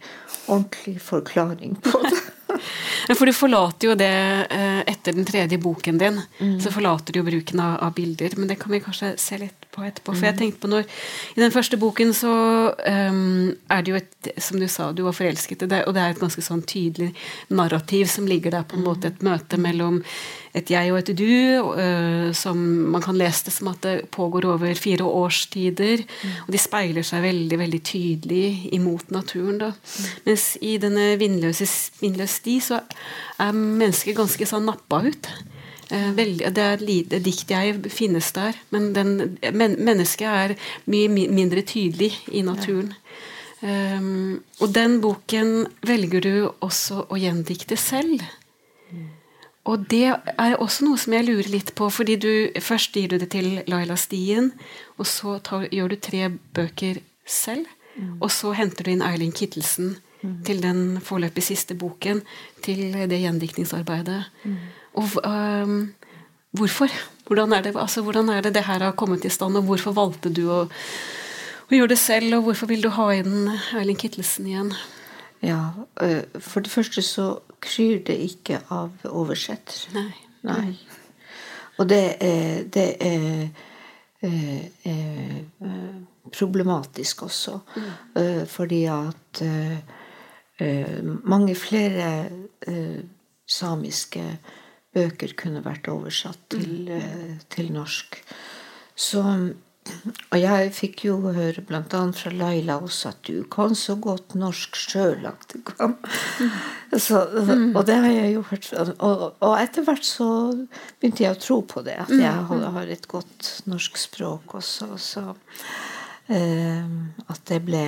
[0.49, 2.21] ordentlig forklaring på det.
[3.19, 4.13] For du forlater jo det
[4.51, 6.21] eh, etter den tredje boken din.
[6.39, 6.59] Mm.
[6.63, 8.37] Så forlater du jo bruken av, av, bilder.
[8.37, 10.15] Men det kan vi kanskje se litt på etterpå.
[10.15, 10.41] For jeg mm.
[10.41, 10.87] tenkte på når
[11.37, 12.33] I den første boken så
[12.75, 16.03] um, er det jo et Som du sa, du var forelsket i det, og det
[16.03, 17.15] er et ganske sånn tydelig
[17.49, 20.03] narrativ som ligger der, på en måte et møte mellom
[20.53, 21.31] et jeg og et du,
[21.79, 22.59] uh, som
[22.93, 26.03] man kan lese det som at det pågår over fire årstider.
[26.05, 26.35] Mm.
[26.45, 29.63] Og de speiler seg veldig veldig tydelig imot naturen.
[29.63, 29.71] da.
[29.73, 30.11] Mm.
[30.27, 31.69] Mens i denne vindløse,
[32.03, 32.83] vindløse sti så
[33.41, 35.33] er mennesket ganske sånn nappa ut.
[35.91, 40.55] Veldig, det er lite dikt jeg finnes der, men den, men, mennesket er
[40.87, 42.93] mye mindre tydelig i naturen.
[43.61, 48.23] Um, og den boken velger du også å gjendikte selv.
[49.69, 52.33] Og det er også noe som jeg lurer litt på, fordi du
[52.65, 54.51] først gir du det til Laila Stien,
[54.97, 57.69] og så tar, gjør du tre bøker selv.
[57.95, 58.17] Mm.
[58.23, 60.37] Og så henter du inn Eiling Kittelsen mm.
[60.49, 62.23] til den foreløpig siste boken,
[62.65, 64.23] til det gjendiktningsarbeidet.
[64.45, 64.57] Mm.
[64.99, 65.93] Og um,
[66.57, 66.93] hvorfor?
[67.27, 69.95] Hvordan er, det, altså, hvordan er det det her har kommet i stand, og hvorfor
[69.95, 74.49] valgte du å, å gjøre det selv, og hvorfor vil du ha inn Erling Kittelsen
[74.51, 74.73] igjen?
[75.41, 75.71] Ja,
[76.43, 77.29] For det første så
[77.63, 79.79] kryr det ikke av oversetter.
[79.95, 80.11] Nei.
[80.43, 80.75] Nei.
[81.81, 83.49] Og det er, det er,
[84.27, 85.95] er, er
[86.35, 87.61] problematisk også.
[87.77, 88.47] Mm.
[88.49, 89.43] Fordi at
[91.25, 92.11] mange flere
[93.49, 94.25] samiske
[94.95, 97.43] bøker kunne vært oversatt til, mm.
[97.53, 98.23] til norsk.
[98.99, 99.25] Så
[100.31, 101.83] og jeg fikk jo høre bl.a.
[102.15, 105.97] fra Laila også at du kan så godt norsk sjøl at du kan.
[106.93, 107.73] Så, mm.
[107.75, 108.69] og det har jeg jo hørt.
[108.77, 110.29] Og, og, etter hvert så
[111.01, 111.97] begynte jeg å tro på det.
[112.05, 112.69] At jeg mm.
[112.77, 114.93] har et godt norsk språk også.
[115.01, 115.25] Så
[116.29, 116.95] eh,
[117.33, 117.85] at det ble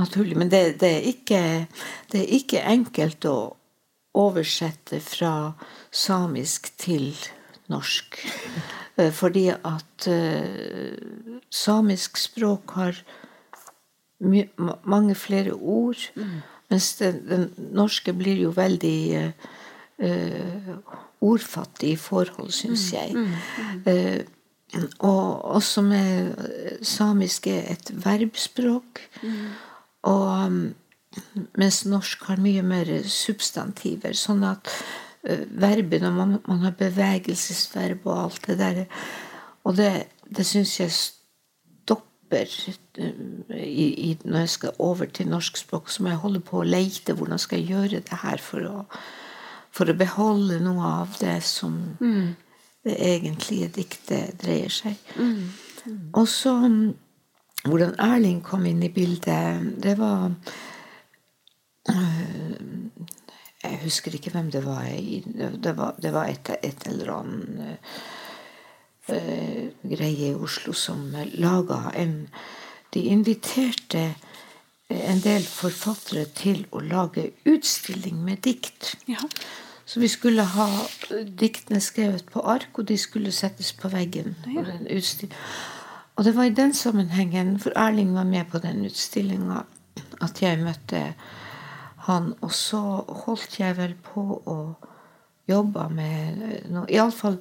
[0.00, 0.38] naturlig.
[0.38, 1.42] Men det, det, er ikke,
[2.12, 3.38] det er ikke enkelt å
[4.16, 5.32] oversette fra
[5.96, 7.14] samisk til
[7.72, 8.18] norsk.
[8.96, 13.00] Eh, fordi at uh, samisk språk har
[14.84, 16.00] mange flere ord.
[16.14, 16.40] Mm.
[16.70, 19.34] Mens den, den, norske blir jo veldig
[20.02, 20.72] uh,
[21.20, 22.96] ordfattig i forhold, syns mm.
[22.96, 23.28] jeg.
[23.86, 26.34] Uh, og også med
[26.82, 29.00] samisk er et verbspråk.
[29.22, 29.44] Mm.
[30.02, 30.52] Og
[31.56, 34.16] mens norsk har mye mer substantiver.
[34.18, 34.72] Sånn at
[35.26, 36.10] Eh, verbene.
[36.14, 38.82] Man, man har bevegelsesverb og alt det der.
[39.66, 39.90] Og det,
[40.30, 42.52] det syns jeg stopper
[42.98, 43.22] eh,
[43.58, 45.90] i, i, når jeg skal over til norsk språk.
[45.90, 47.16] Så må jeg holde på å leite.
[47.18, 48.84] Hvordan skal jeg gjøre det her for å,
[49.74, 52.28] for å beholde noe av det som mm.
[52.86, 54.94] det egentlige diktet dreier seg.
[55.18, 55.50] Mm.
[55.86, 55.98] Mm.
[56.18, 56.54] Og så
[57.66, 60.30] hvordan Erling kom inn i bildet, det var
[61.90, 62.25] øh,
[63.86, 64.84] husker ikke hvem det var.
[65.62, 67.90] Det var, det var et, et, eller annet
[69.10, 72.26] uh, greie i Oslo som laga en
[72.94, 74.14] De inviterte
[74.88, 78.94] en del forfattere til å lage utstilling med dikt.
[79.10, 79.18] Ja.
[79.86, 80.66] Så vi skulle ha
[81.26, 84.34] diktene skrevet på ark, og de skulle settes på veggen.
[84.50, 84.64] Ja.
[86.16, 89.62] Og det var i den sammenhengen, for Erling var med på den utstillinga,
[90.22, 91.02] at jeg møtte
[92.06, 92.32] han.
[92.40, 92.80] Og så
[93.26, 94.58] holdt jeg vel på å
[95.46, 96.40] jobbe med
[96.74, 97.36] noe Iallfall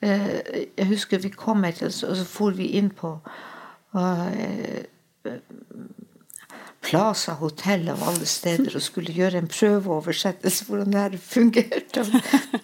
[0.00, 3.18] eh, Jeg husker vi kom et og så for vi inn på
[3.94, 4.86] eh,
[6.80, 12.06] Plaza hotell av alle steder og skulle gjøre en prøveoversettelse hvordan det her fungerte.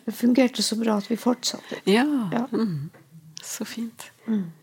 [0.06, 1.82] Det fungerte så bra at vi fortsatte.
[1.84, 2.06] Ja.
[2.32, 2.46] Ja.
[2.52, 2.88] Mm.
[3.44, 4.08] Så fint.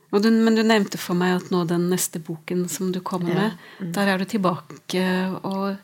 [0.10, 3.30] Og du, men du nevnte for meg at nå den neste boken som du kommer
[3.30, 3.46] Ja.
[3.46, 5.06] med, der er du tilbake
[5.46, 5.78] og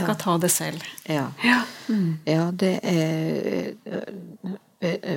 [0.00, 0.82] skal ta det selv.
[1.08, 1.26] Ja.
[1.44, 1.62] Ja.
[2.26, 3.74] Ja, det er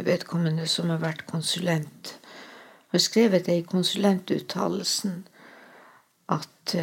[0.06, 2.18] vedkommende som har vært konsulent.
[2.92, 5.24] Har skrevet det i konsulentuttalelsen
[6.34, 6.76] at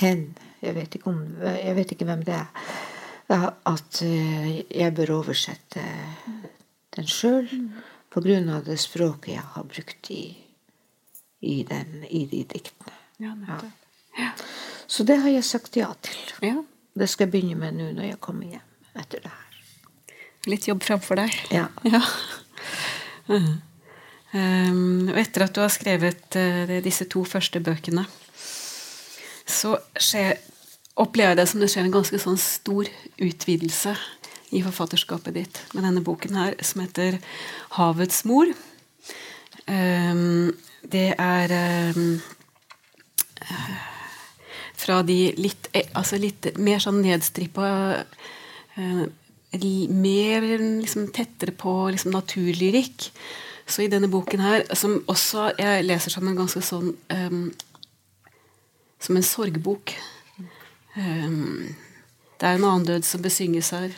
[0.00, 2.48] hen jeg vet, ikke om, jeg vet ikke hvem det er.
[3.66, 5.84] At jeg bør oversette
[6.96, 7.48] den sjøl
[8.10, 10.24] av det språket jeg har brukt i,
[11.40, 12.96] i, den, i de diktene.
[13.20, 13.60] Ja.
[14.18, 14.32] Ja.
[14.90, 16.18] Så det har jeg sagt ja til.
[16.42, 16.56] ja.
[17.00, 19.46] Det skal jeg begynne med nå når jeg kommer hjem etter det her.
[20.50, 21.42] Litt jobb framfor deg.
[21.54, 21.68] Ja.
[23.30, 23.40] Ja.
[24.34, 28.02] Um, og etter at du har skrevet uh, disse to første bøkene,
[29.46, 30.40] så skjer,
[30.98, 32.90] opplever jeg det som det skjer en ganske sånn stor
[33.22, 33.94] utvidelse
[34.50, 37.20] i forfatterskapet ditt med denne boken her, som heter
[37.78, 38.50] 'Havets mor'.
[39.70, 40.50] Um,
[40.82, 41.54] det er
[41.94, 42.18] um,
[44.80, 47.70] fra de litt, eh, altså litt mer sånn nedstrippa
[48.76, 49.06] eh,
[49.50, 53.08] Mer liksom tettere på liksom naturlyrikk.
[53.66, 57.48] Så i denne boken her, som også jeg leser som en ganske sånn um,
[59.02, 59.96] Som en sorgbok.
[60.94, 61.74] Um,
[62.38, 63.90] det er en annen død som besynges her.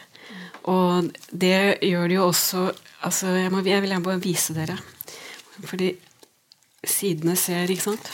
[0.72, 2.64] Og det gjør det jo også
[3.02, 4.78] altså jeg, må, jeg vil gjerne bare vise dere.
[5.68, 5.92] Fordi
[6.80, 8.08] sidene ser, ikke sant?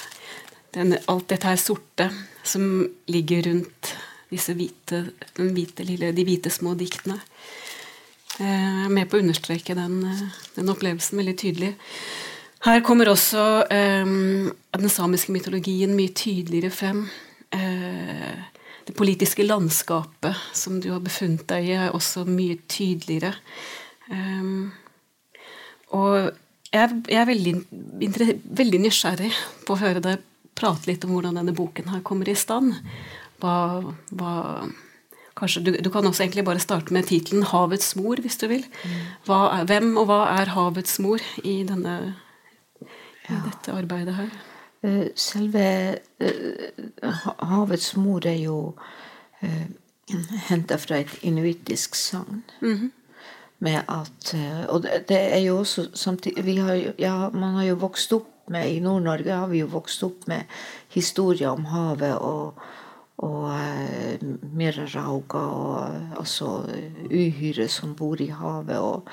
[0.75, 2.11] Den, alt dette her sorte
[2.49, 2.65] som
[3.13, 3.93] ligger rundt
[4.29, 5.03] disse hvite,
[5.39, 7.19] hvite lille, de hvite små diktene.
[8.39, 11.73] Eh, Jeg er med på å understreke den, eh, den opplevelsen veldig tydelig.
[12.65, 14.05] Her kommer også eh,
[14.79, 17.05] den samiske mytologien mye tydeligere frem.
[17.55, 18.37] Eh,
[18.89, 23.35] det politiske landskapet som du har befunnet deg i, er også mye tydeligere.
[24.11, 24.71] Eh,
[25.97, 26.33] og
[26.73, 27.55] jeg, jeg er veldig,
[28.59, 29.33] veldig nysgjerrig
[29.65, 30.25] på å høre deg
[30.59, 32.77] prate litt om hvordan denne boken her kommer i stand.
[33.43, 33.55] Hva,
[34.19, 34.35] hva,
[35.39, 38.67] kanskje du, du kan også egentlig bare starte med tittelen 'Havets mor', hvis du vil.
[39.29, 42.15] Er, hvem og hva er havets mor i, denne,
[42.83, 44.31] i dette arbeidet her?
[44.83, 47.13] Eh, Selve eh,
[47.51, 48.59] havets mor er jo
[49.43, 49.67] uh,
[50.49, 52.45] henta fra et inuittisk sagn.
[53.59, 57.75] Med at eh, Og det, er jo også samtidig vi har, ja, Man har jo
[57.75, 60.45] vokst opp med I Nord-Norge har vi jo vokst opp med
[60.95, 62.61] historier om havet og,
[63.25, 66.53] og uh, Mirarauga og altså
[67.11, 68.79] uhyre som bor i havet.
[68.79, 69.09] og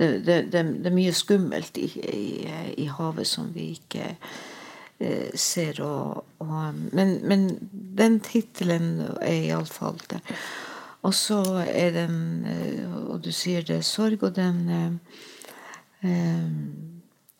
[0.00, 2.24] det, det, det, det er mye skummelt i, i,
[2.80, 4.06] i havet som vi ikke
[4.98, 5.82] eh, ser.
[5.84, 7.46] Og, og, men, men
[7.98, 10.22] den tittelen er iallfall det.
[11.02, 12.16] Og så er den
[12.48, 14.92] eh, Og du sier det er sorg, og den eh,
[16.08, 16.50] eh,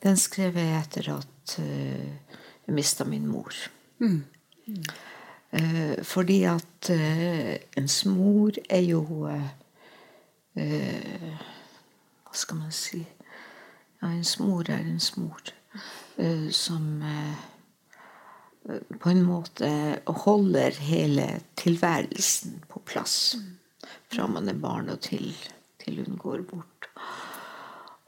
[0.04, 2.10] Den skrev jeg etter at eh,
[2.66, 3.54] jeg mista min mor.
[5.52, 9.28] Eh, fordi at eh, ens mor er jo
[12.30, 13.00] Hva skal man si?
[14.00, 15.40] Ja, ens mor er ens mor.
[16.52, 17.02] som
[19.00, 19.70] på en måte
[20.06, 23.36] holder hele tilværelsen på plass.
[24.12, 25.32] Fra man er barn og til,
[25.80, 26.90] til hun går bort.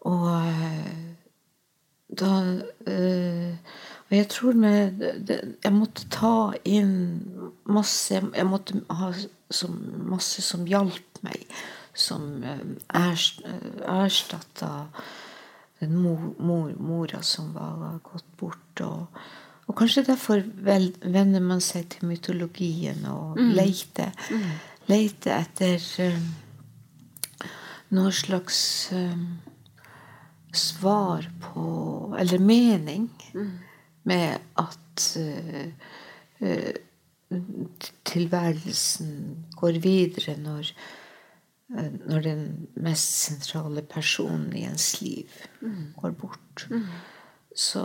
[0.00, 0.42] Og
[2.18, 2.32] da
[2.86, 3.54] øh,
[4.12, 4.90] Og jeg tror med
[5.26, 7.22] det, Jeg måtte ta inn
[7.64, 9.12] masse Jeg måtte ha
[9.52, 9.68] så
[10.08, 11.46] masse som hjalp meg.
[11.94, 12.60] Som øh,
[12.94, 14.86] erstatta
[15.80, 18.80] den mor, mor, mora som var gått bort.
[18.80, 19.06] Og,
[19.66, 24.12] og kanskje derfor vel, venner man seg til mytologien og leter,
[24.86, 26.28] leter etter um,
[27.98, 28.62] noe slags
[28.94, 29.26] um,
[30.52, 33.10] svar på Eller mening
[34.02, 35.68] med at uh,
[36.40, 37.38] uh,
[38.04, 40.72] tilværelsen går videre når,
[41.68, 45.28] uh, når den mest sentrale personen i ens liv
[45.60, 45.94] mm.
[45.96, 46.66] går bort.
[46.70, 46.86] Mm.
[47.56, 47.84] Så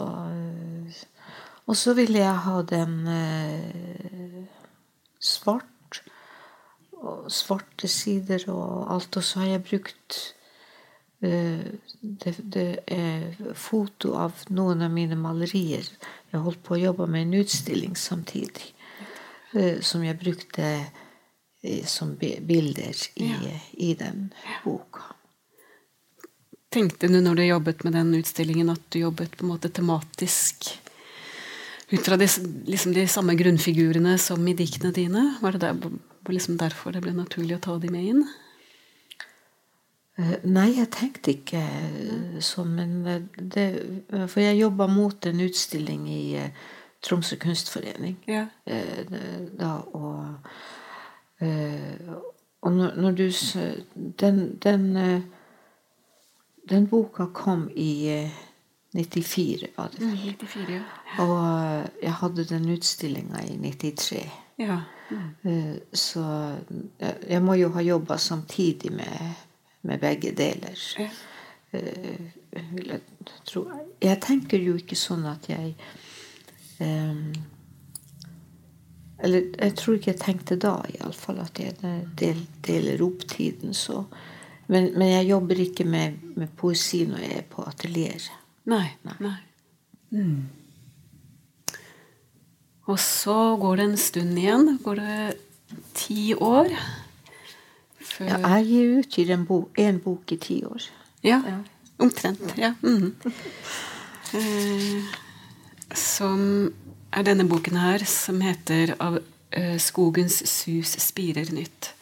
[1.68, 2.94] Og så ville jeg ha den
[5.20, 6.04] svart.
[6.98, 9.18] Og svarte sider og alt.
[9.18, 10.37] Og så har jeg brukt
[11.20, 15.88] det, det, er foto av noen av mine malerier.
[16.32, 18.74] Jeg holdt på å jobbe med en utstilling samtidig.
[19.58, 20.66] Eh, som jeg brukte
[21.62, 23.60] eh, som bilder i, ja.
[23.72, 24.30] i den
[24.66, 25.14] boka.
[26.70, 30.68] Tenkte du når du jobbet med den utstillingen, at du jobbet på en måte tematisk
[31.90, 32.28] ut fra de,
[32.68, 35.24] liksom de samme grunnfigurene som i diktene dine?
[35.42, 35.96] Var det der,
[36.28, 38.28] liksom derfor det ble naturlig å ta de med inn?
[40.18, 41.62] Eh, nei, jeg tenkte ikke
[42.42, 42.96] sånn, men
[43.38, 43.68] det,
[44.32, 46.24] For jeg jobba mot en utstilling i
[47.02, 48.18] Tromsø kunstforening.
[48.28, 48.46] Ja.
[48.66, 49.06] Eh,
[49.60, 50.26] da, og,
[51.40, 52.14] eh,
[52.62, 53.32] og når, du
[54.20, 55.22] Den, den, eh,
[56.70, 58.30] den boka kom i
[58.94, 60.08] 94, var det vel.
[60.08, 60.82] Mm, 94, ja.
[61.24, 64.32] Og jeg hadde den utstillinga i 93.
[64.60, 64.82] Ja.
[65.10, 65.80] Mm.
[65.94, 66.52] Så
[67.30, 69.34] jeg må jo ha jobba samtidig med,
[69.88, 70.84] med, begge deler.
[71.00, 71.10] Ja.
[71.74, 73.00] Jeg,
[74.04, 75.74] jeg tenker jo ikke sånn at jeg
[76.78, 77.32] Um,
[79.18, 84.04] eller jeg tror ikke jeg tenkte da iallfall at jeg del, deler opp tiden så.
[84.68, 88.30] Men, men, jeg jobber ikke med, med, poesi når jeg er på atelier.
[88.70, 88.86] Nei.
[89.08, 89.16] nei.
[89.24, 89.38] nei.
[90.12, 91.78] Mm.
[92.88, 94.70] Og så går det en stund igjen.
[94.84, 95.18] Går det
[95.98, 96.70] ti år?
[98.18, 98.32] Før...
[98.32, 100.88] Ja, jeg utgir en bok, en bok i ti år.
[101.26, 101.58] Ja, ja.
[102.02, 102.42] omtrent.
[102.58, 102.74] Ja.
[102.82, 103.14] Mm.
[104.34, 105.04] Uh,
[105.94, 106.42] som
[107.14, 111.94] er denne boken her, som heter 'Av uh, skogens sus spirer nytt'.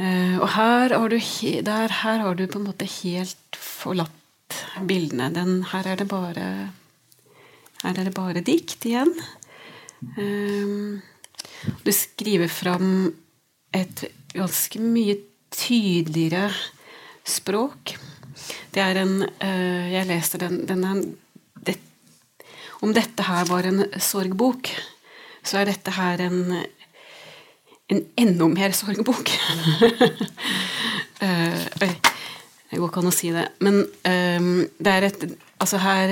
[0.00, 1.18] Uh, og her har, du
[1.62, 4.56] der, her har du på en måte helt forlatt
[4.88, 5.28] bildene.
[5.34, 6.72] Den, her er det bare
[7.82, 9.12] Her er det bare dikt igjen.
[10.16, 11.02] Um,
[11.82, 13.12] du skriver fram
[13.74, 15.18] et ganske mye
[15.52, 16.50] tydeligere
[17.28, 17.96] språk.
[18.72, 19.18] Det er en
[19.92, 21.02] Jeg leste den, den er
[22.82, 24.72] om dette her var en sorgbok,
[25.46, 26.56] så er dette her en,
[27.94, 29.30] en enda mer sorgbok.
[31.22, 33.46] uh, det går ikke an å si det.
[33.62, 34.50] Men um,
[34.82, 35.26] det er et
[35.62, 36.10] Altså her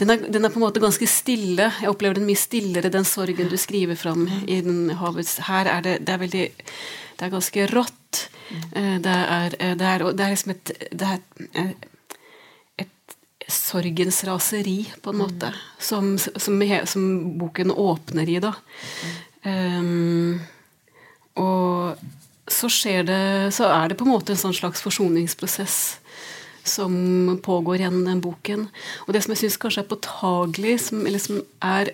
[0.00, 1.68] den er, den er, på en måte ganske stille.
[1.80, 5.86] Jeg opplever den mye stillere, den sorgen du skriver fram i den havets Her er
[5.86, 8.26] det, det er veldig Det er ganske rått.
[8.74, 11.72] Uh, det er, det er, det er liksom et det er,
[13.50, 17.04] sorgens raseri, på en måte, som, som, som
[17.38, 18.54] boken åpner i, da.
[19.44, 20.40] Um,
[21.40, 22.00] og
[22.50, 23.22] så skjer det
[23.56, 25.76] Så er det på en måte en sånn slags forsoningsprosess
[26.66, 28.66] som pågår gjennom den boken.
[29.06, 31.92] Og det som jeg syns kanskje er påtagelig, som, som, er,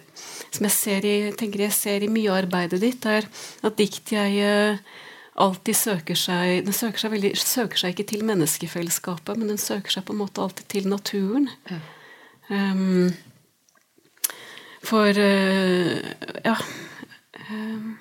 [0.51, 3.29] som jeg, ser i, tenker jeg ser i mye av arbeidet ditt, er
[3.67, 4.81] at dikt jeg eh,
[5.37, 9.99] alltid søker seg Den søker seg, veldig, søker seg, ikke til menneskefellesskapet, men den søker
[9.99, 11.51] seg på en måte alltid til naturen.
[11.71, 11.81] Ja.
[12.47, 13.11] Um,
[14.87, 15.97] for uh,
[16.47, 16.55] ja
[17.51, 17.97] um,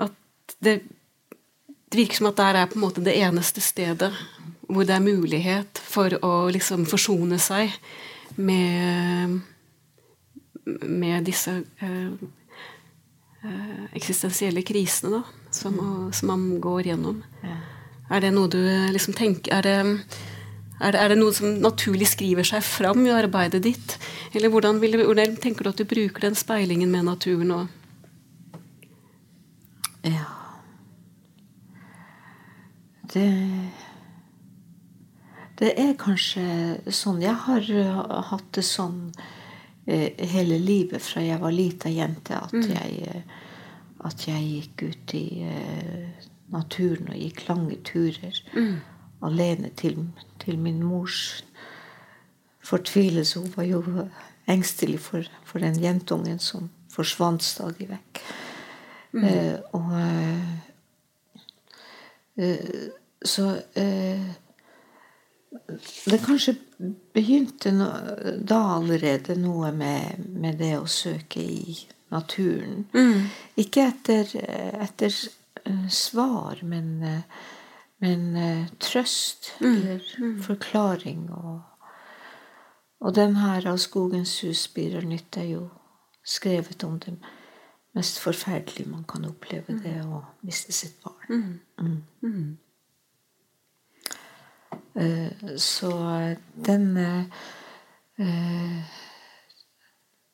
[0.00, 0.78] At det,
[1.92, 4.10] det virker som at der er på en måte det eneste stedet
[4.72, 7.74] hvor det er mulighet for å liksom forsone seg
[8.40, 9.42] med,
[10.64, 12.30] med disse uh,
[13.42, 15.74] Eh, eksistensielle krisene da, som,
[16.14, 17.16] som, man går gjennom.
[17.42, 17.56] Ja.
[18.14, 18.60] Er det noe du
[18.94, 19.72] liksom tenker er det,
[20.78, 23.96] er, det, er det, noe som naturlig skriver seg fram i arbeidet ditt?
[24.30, 27.64] Eller hvordan, vil, hvordan tenker du at du bruker den speilingen med naturen nå?
[30.06, 30.41] Ja
[33.12, 33.28] Det
[35.58, 36.44] Det er kanskje
[36.90, 39.12] sånn Jeg har hatt det sånn
[39.86, 42.68] Eh, hele livet fra jeg var lita jente, at, mm.
[42.70, 43.22] jeg, eh,
[44.06, 45.46] at jeg gikk ut i
[46.52, 48.76] naturen og gikk lange turer mm.
[49.26, 49.98] alene til,
[50.38, 51.42] til, min mors
[52.62, 53.40] fortvilelse.
[53.40, 53.82] Hun var jo
[54.46, 58.22] engstelig for, for den jentungen som forsvant stadig vekk.
[59.12, 59.24] Mm.
[59.24, 59.90] Eh, og
[63.24, 63.52] så
[66.04, 66.54] det kanskje
[67.14, 67.88] begynte no,
[68.42, 71.76] da allerede noe med, med, det å søke i
[72.12, 72.86] naturen.
[72.94, 73.28] Mm.
[73.62, 74.32] Ikke etter,
[74.82, 75.14] etter
[75.68, 76.94] uh, svar, men,
[78.02, 79.68] men uh, trøst mm.
[79.68, 80.40] eller mm.
[80.48, 81.28] forklaring.
[81.30, 81.60] Og,
[83.02, 85.62] Og den her av Skogens hus spirer nytt er jo
[86.22, 87.16] skrevet om det
[87.98, 91.58] mest forferdelige man kan oppleve, det å miste sitt barn.
[92.22, 92.58] Mm.
[94.94, 95.90] Eh, så
[96.54, 97.24] den eh,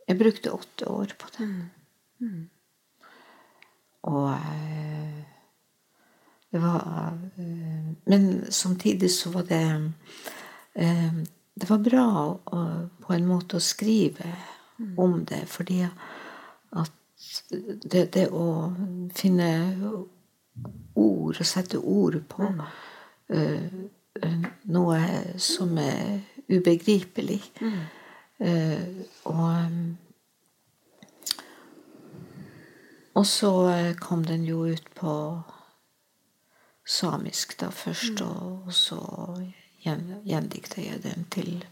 [0.09, 1.70] Jeg brukte åtte år på den.
[4.03, 5.24] Og eh,
[6.51, 7.18] det var
[8.07, 9.93] Men samtidig så var det
[11.55, 12.07] Det var bra
[12.45, 12.59] å,
[13.03, 14.34] på en måte å skrive
[14.97, 16.93] om det, fordi at
[17.82, 18.70] det, det å
[19.11, 19.49] finne
[20.95, 23.66] ord og sette ord på uh,
[24.68, 25.00] noe
[25.40, 27.42] som er ubegripelig.
[27.60, 27.80] Mm.
[28.38, 28.84] Uh,
[29.24, 29.46] og
[33.18, 33.50] Og så
[33.98, 35.12] kom den jo ut på
[36.86, 38.28] samisk da først, mm.
[38.28, 39.00] og, og så
[39.82, 41.64] gjendikta jeg den til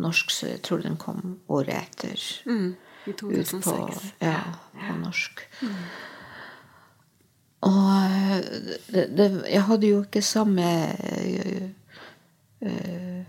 [0.00, 2.22] norsk, så jeg tror den kom året etter.
[2.46, 2.76] Mm.
[3.06, 3.54] I 2006.
[3.54, 3.74] Ut på,
[4.24, 4.40] ja,
[4.72, 5.44] på norsk.
[5.62, 5.76] Mm.
[7.66, 8.48] Og
[8.92, 10.66] det, det, jeg hadde jo ikke samme
[12.64, 13.22] uh,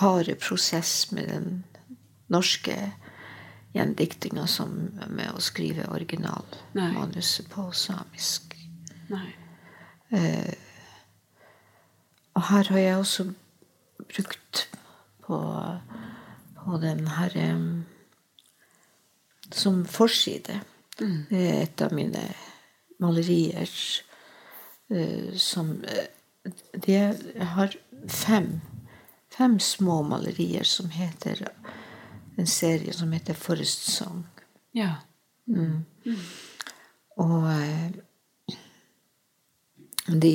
[0.00, 1.64] harde prosess med den
[2.32, 2.76] norske
[3.74, 4.74] gjendiktinga som
[5.10, 8.54] med å skrive originalmanuset på samisk.
[9.10, 9.28] Nei.
[10.14, 10.54] Uh,
[12.34, 13.26] og her har jeg også
[14.10, 14.68] brukt
[15.26, 15.38] på,
[16.58, 17.84] på den herre um,
[19.52, 20.60] som forside.
[21.00, 21.26] Mm.
[21.30, 22.24] Det er et av mine
[23.02, 23.70] malerier
[24.90, 26.04] uh, som uh,
[26.74, 27.76] de, Jeg har
[28.08, 28.60] fem,
[29.30, 31.48] fem små malerier som heter
[32.36, 34.24] En serie som heter Forest Song.
[34.72, 34.94] Ja.
[35.46, 35.84] Mm.
[36.04, 36.16] Mm.
[37.16, 37.90] Og uh,
[40.06, 40.34] de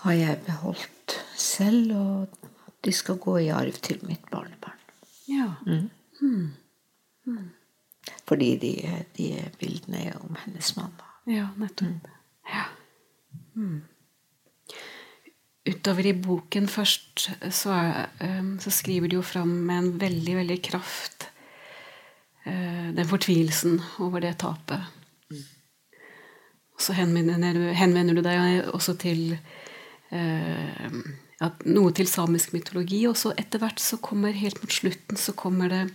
[0.00, 2.48] har jeg beholdt selv, og
[2.84, 4.80] de skal gå i arv til mitt barnebarn.
[5.28, 5.50] Ja.
[5.66, 5.90] Mm.
[6.20, 6.48] Hmm.
[7.26, 7.50] Mm.
[8.28, 9.28] Fordi de, de,
[9.58, 11.10] bildene er om hennes mamma.
[11.26, 11.88] Ja, nettopp.
[11.88, 12.00] Mm.
[12.54, 12.64] Ja.
[15.64, 17.74] Utover i boken først så,
[18.20, 21.30] um, så, skriver de jo fram med en veldig, veldig kraft
[22.44, 24.84] uh, den fortvilelsen over det tapet.
[25.32, 25.44] Mm.
[26.84, 29.38] Så henvender du, henvender du, deg også til
[30.12, 30.98] uh,
[31.64, 33.00] noe til samisk mytologi.
[33.08, 35.86] Og så etter hvert så kommer helt mot slutten så kommer det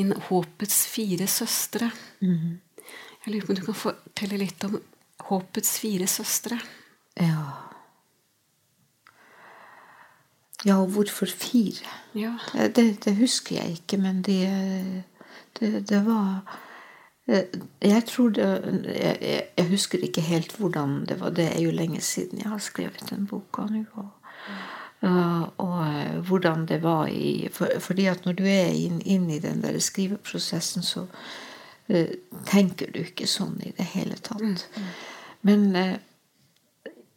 [0.00, 1.90] inn Håpets fire søstre.
[2.24, 2.62] Mm.
[3.26, 4.80] Jeg lurer på om du kan fortelle litt om
[5.28, 6.56] Håpets fire søstre?
[7.20, 7.71] Ja
[10.64, 11.88] Ja, og hvorfor fire?
[12.14, 12.36] Ja.
[12.54, 15.04] Det, det, husker jeg ikke, men det,
[15.60, 16.58] det, det var
[17.26, 17.44] eh,
[17.82, 18.46] jeg tror det
[18.94, 21.30] jeg, jeg, husker ikke helt hvordan det var.
[21.30, 23.84] Det er jo lenge siden jeg har skrevet den boka nå.
[23.96, 29.30] Og, og uh, hvordan det var i for, Fordi at når du er inn, inn
[29.30, 31.06] i den der skriveprosessen, så
[31.88, 32.06] uh,
[32.46, 34.42] tenker du ikke sånn i det hele tatt.
[34.42, 34.92] Mm, mm.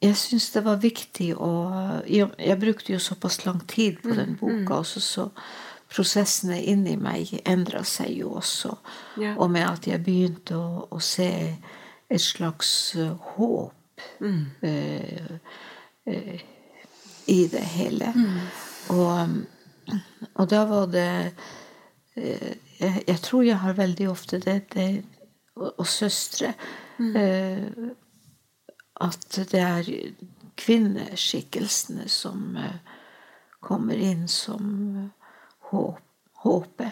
[0.06, 1.52] Jeg syns det var viktig å
[2.06, 5.30] jeg, jeg, brukte jo såpass lang tid på den mm, boka, og så,
[5.90, 8.76] prosessene inni meg endra seg jo også.
[9.22, 9.36] Ja.
[9.40, 11.32] Og med at jeg begynte å, å se
[12.10, 12.96] et slags
[13.36, 13.74] håp.
[14.20, 14.52] Mm
[17.26, 18.14] i det hele.
[18.16, 18.40] Mm.
[18.88, 19.30] Og,
[20.34, 21.10] og, da var det
[22.16, 24.90] eh, jeg, jeg, tror jeg har veldig ofte det, det
[25.56, 26.54] og, og, søstre
[26.98, 27.16] mm.
[29.00, 29.92] Eh, At det er
[30.56, 32.80] kvinneskikkelsene som eh,
[33.60, 35.12] kommer inn som
[35.72, 36.02] håp
[36.46, 36.92] håpet.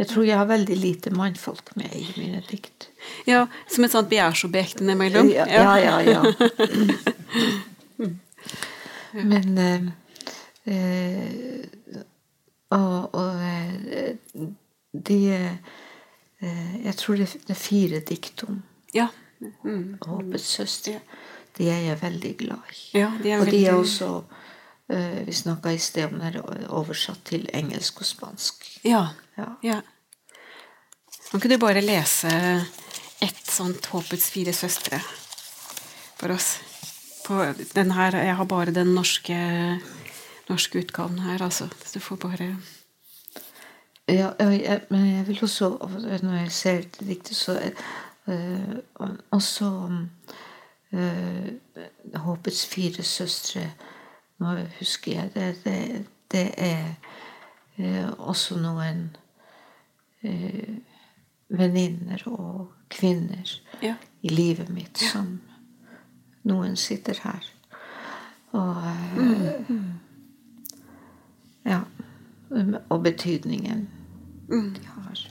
[0.00, 2.88] Jeg tror jeg har veldig lite mannfolk med i mine dikt.
[3.28, 5.30] Ja, Som et sånt begjærsobjekt innimellom?
[5.30, 6.00] Ja, ja, ja.
[6.10, 6.22] ja.
[9.30, 9.86] Men eh,
[10.74, 12.00] eh,
[12.70, 14.14] Og, og eh,
[14.92, 18.62] de eh, Jeg tror det er fire dikt om
[18.94, 19.06] ja.
[19.64, 19.98] Mm.
[20.06, 21.00] Håpets søstre.
[21.58, 22.82] De er jeg veldig glad i.
[22.98, 27.48] Ja, de og de er også uh, Vi snakka i sted om det oversatt til
[27.54, 28.66] engelsk og spansk.
[28.84, 29.06] Ja.
[29.38, 29.52] ja.
[29.66, 29.80] ja.
[31.30, 32.30] Kan ikke du bare lese
[33.20, 35.00] ett sånt Håpets fire søstre
[36.20, 36.58] for oss?
[37.30, 39.38] på den her Jeg har bare den norske,
[40.48, 41.68] norske utgaven her, altså.
[41.84, 42.56] Så du får bare
[44.08, 45.68] Ja, jeg, men jeg vil også,
[46.22, 47.54] når jeg ser det diktet, så
[48.28, 48.76] uh,
[49.30, 49.70] Også
[50.92, 51.48] uh,
[52.14, 53.70] Håpets fire søstre
[54.40, 55.64] Nå husker jeg det.
[55.64, 56.94] Det, det er
[57.78, 59.10] uh, også noen
[61.48, 63.52] venninner og kvinner
[63.82, 63.94] ja.
[64.22, 65.08] i livet mitt ja.
[65.14, 65.30] som
[66.44, 67.46] noen sitter her.
[68.52, 68.82] Og
[69.16, 69.86] mm.
[71.64, 71.80] Ja.
[72.88, 73.88] og betydningen
[74.50, 74.74] Mm.
[74.74, 75.30] de har.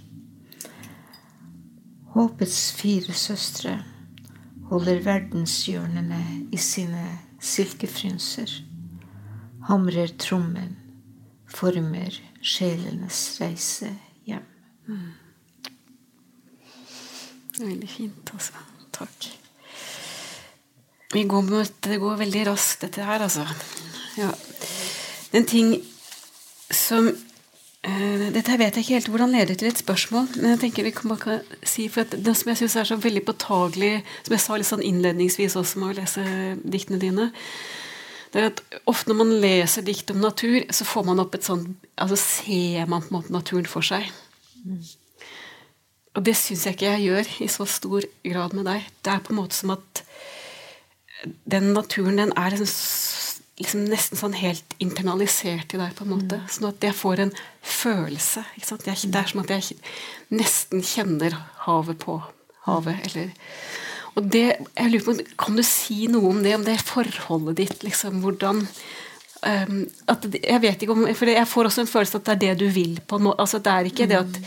[2.09, 3.75] Håpets fire søstre
[4.69, 6.19] holder verdenshjørnene
[6.51, 7.03] i sine
[7.41, 8.49] silkefrynser.
[9.69, 10.75] Hamrer trommen,
[11.49, 13.91] former sjelenes reise
[14.25, 14.47] hjem.
[17.59, 18.65] Veldig fint, altså.
[18.95, 19.29] Takk.
[21.13, 23.45] Vi går mot det går veldig raskt, dette her, altså.
[24.17, 24.29] Ja.
[25.33, 25.75] En ting
[26.73, 27.09] som
[27.79, 31.45] Dette vet jeg ikke helt hvordan leder til et spørsmål, men jeg tenker vi kan
[31.63, 34.67] si for at Det som jeg syns er så veldig påtagelig, som jeg sa litt
[34.67, 36.23] sånn innledningsvis også med å lese
[36.59, 37.29] diktene dine,
[38.33, 41.47] det er at ofte når man leser dikt om natur, så får man opp et
[41.47, 41.63] sånn
[41.99, 44.05] Altså ser man på en måte naturen for seg.
[46.15, 48.85] Og det syns jeg ikke jeg gjør i så stor grad med deg.
[49.03, 50.03] Det er på en måte som at
[51.51, 52.69] den naturen den er liksom,
[53.59, 56.37] liksom nesten sånn helt internalisert i deg, på en måte.
[56.51, 58.45] Sånn at jeg får en følelse.
[58.55, 59.79] Jeg, det er som at jeg
[60.31, 61.35] nesten kjenner
[61.65, 62.21] havet på
[62.67, 63.01] havet.
[63.09, 63.33] Eller
[64.15, 64.45] Og det,
[64.77, 67.83] jeg lurer på, Kan du si noe om det, om det forholdet ditt?
[67.83, 68.63] liksom, hvordan
[69.45, 72.33] um, at det- jeg vet ikke om, for Jeg får også en følelse at det
[72.33, 72.99] er det du vil.
[73.07, 74.39] på en måte, altså Det er ikke det at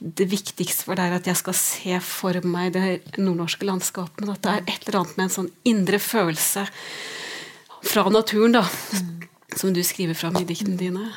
[0.00, 4.30] det viktigste for deg er at jeg skal se for meg det nordnorske landskapet, men
[4.30, 6.68] at det er et eller annet med en sånn indre følelse
[7.82, 8.64] fra naturen, da,
[9.56, 11.10] som du skriver fram i diktene dine.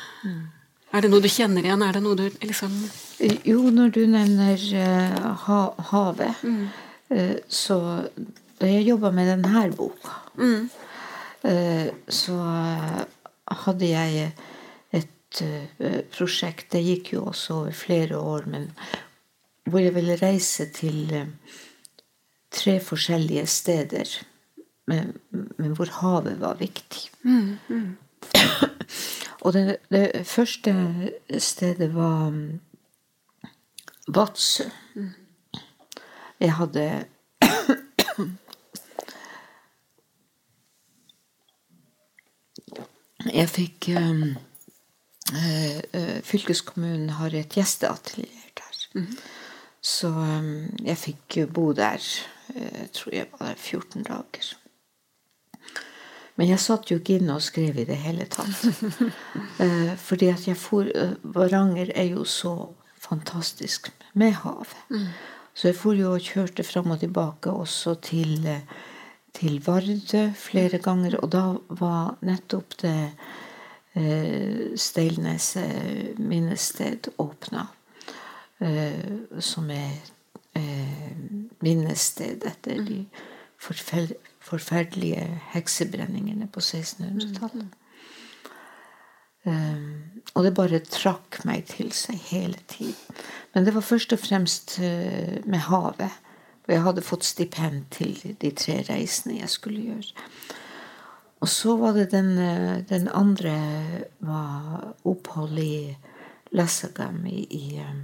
[0.92, 1.82] Er det noe du kjenner igjen?
[1.84, 2.72] Er det noe du liksom
[3.48, 5.60] Jo, når du nevner uh, ha,
[5.92, 6.42] havet,
[7.08, 7.78] eh, så
[8.60, 10.12] Da jeg jobba med denne boka,
[11.42, 13.00] eh, så eh,
[13.64, 14.28] hadde jeg
[14.94, 15.40] et
[16.14, 16.68] prosjekt.
[16.70, 18.68] Det gikk jo også over flere år, men
[19.66, 21.10] hvor jeg ville reise til
[22.54, 24.14] tre forskjellige steder,
[24.86, 27.10] men, men hvor havet var viktig.
[29.42, 30.74] Og det, det første
[31.38, 32.60] stedet var mm,
[36.40, 37.04] Jeg hadde
[43.32, 44.36] Jeg fikk um,
[45.34, 49.06] eh, eh, Fylkeskommunen har et gjesteatelier der.
[49.82, 52.00] Så um, jeg fikk bo der
[52.54, 54.61] eh, Jeg tror jeg var der 14 dager.
[56.40, 58.64] Men jeg satt jo ikke inne og skrev i det hele tatt.
[59.62, 64.72] Eh, fordi at jeg for, eh, Varanger er jo så fantastisk med havet.
[65.54, 68.64] Så jeg for jo og kjørte fram og tilbake også til, eh,
[69.36, 71.18] til Vardø flere ganger.
[71.22, 72.96] Og da var nettopp det
[73.94, 77.68] eh, Steilneset minnested åpna.
[78.62, 79.98] Eh, som er
[80.54, 81.14] eh,
[81.62, 83.00] minnested etter de
[83.58, 84.12] forfel
[84.52, 85.24] forferdelige
[85.54, 87.78] heksebrenningene på 1600-tallet.
[89.42, 93.16] Um, og det bare trakk meg til seg hele tiden.
[93.54, 96.20] Men det var først og fremst eh, med havet.
[96.62, 100.26] For jeg hadde fått stipend til de tre reisene jeg skulle gjøre.
[101.42, 103.56] Og så var det den, eh, den andre
[104.22, 105.96] var opphold i
[106.52, 108.02] Lassagam i, i, um,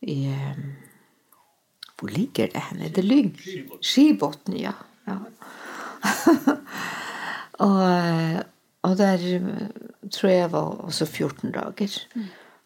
[0.00, 0.76] i um,
[1.98, 2.88] Hvor ligger det henne?
[2.94, 4.72] Det ligger Skibotn, ja.
[5.08, 5.18] Ja.
[7.66, 8.44] og,
[8.86, 9.24] og der
[10.14, 11.96] tror jeg var også 14 dager.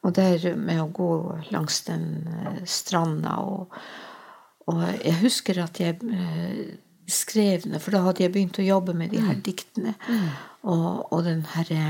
[0.03, 1.11] Og der med å gå
[1.55, 3.77] langs den eh, stranda og,
[4.71, 6.75] og jeg husker at jeg eh,
[7.11, 9.95] skrev ned, for da hadde jeg begynt å jobbe med de her diktene.
[10.63, 11.87] Og, og den herre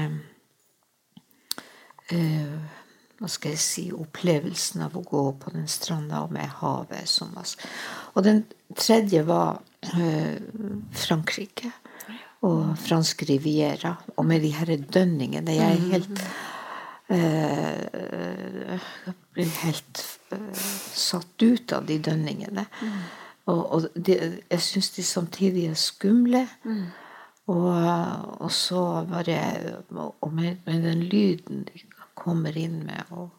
[2.12, 2.78] eh,
[3.22, 7.30] hva skal jeg si, opplevelsen av å gå på den stranda og med havet som
[7.36, 7.60] vask.
[8.16, 8.42] Og den
[8.74, 11.72] tredje var Frankrike
[12.42, 13.96] og fransk riviera.
[14.16, 15.54] Og med de her dønningene.
[15.56, 16.24] Jeg er helt
[17.12, 18.80] eh,
[19.32, 20.02] blir helt
[20.32, 20.64] eh,
[20.94, 22.66] satt ut av de dønningene.
[23.50, 24.18] Og, og de,
[24.50, 26.46] jeg syns de samtidig er skumle.
[27.50, 27.86] Og,
[28.40, 29.38] og så bare
[29.96, 31.82] Og med, med den lyden de
[32.14, 33.30] kommer inn med, og,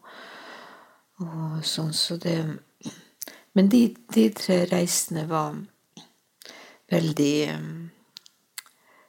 [1.24, 2.36] og sånn, så det
[3.54, 5.54] Men de, de tre reisene var
[6.94, 7.74] veldig um,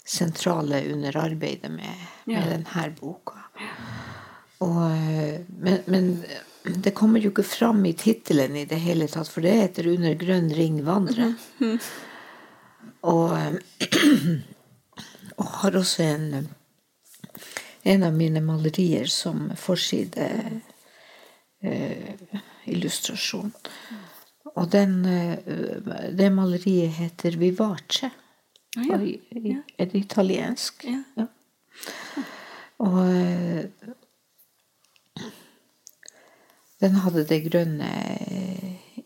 [0.05, 3.45] sentrale under arbeidet med, med denne boka.
[4.65, 6.25] Og, eh, men, men
[6.65, 10.15] det kommer jo ikke fram i tittelen i det hele tatt, for det heter 'Under
[10.15, 11.35] grønn ring vandre'.
[13.01, 14.41] Og, -hmm.
[15.39, 16.49] og har også en,
[17.83, 20.31] en av mine malerier som forside
[21.63, 22.15] eh,
[22.65, 23.53] illustrasjon.
[24.53, 25.39] Og den, eh,
[26.19, 28.11] det maleriet heter 'Vivace'.
[28.77, 28.95] ja.
[28.95, 30.85] Og i- Er det italiensk?
[30.85, 31.03] Ja.
[31.17, 31.27] Ja.
[32.79, 33.65] Og, eh,
[36.81, 37.91] Den hadde det grønne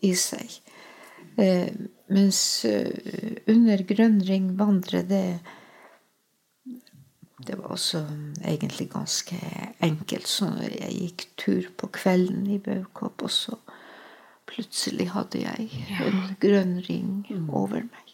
[0.01, 0.59] i seg.
[1.37, 1.69] Eh,
[2.09, 5.39] mens eh, under grønn ring vandrer det
[7.47, 8.01] Det var også
[8.43, 9.37] egentlig ganske
[9.81, 10.27] enkelt.
[10.27, 13.55] Så jeg gikk tur på kvelden i Baukopp, og så
[14.49, 15.69] plutselig hadde jeg
[16.01, 18.13] en grønn ring over meg.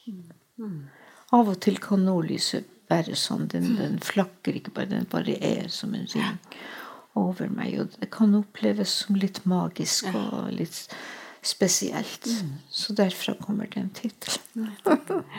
[1.36, 3.48] Av og til kan nordlyset være sånn.
[3.52, 6.40] Den, den flakker ikke bare, den bare er som en ring
[7.18, 7.80] over meg.
[7.82, 10.84] Og det kan oppleves som litt magisk og litt
[11.46, 12.28] spesielt.
[12.70, 14.74] Så derfra kommer den tittelen.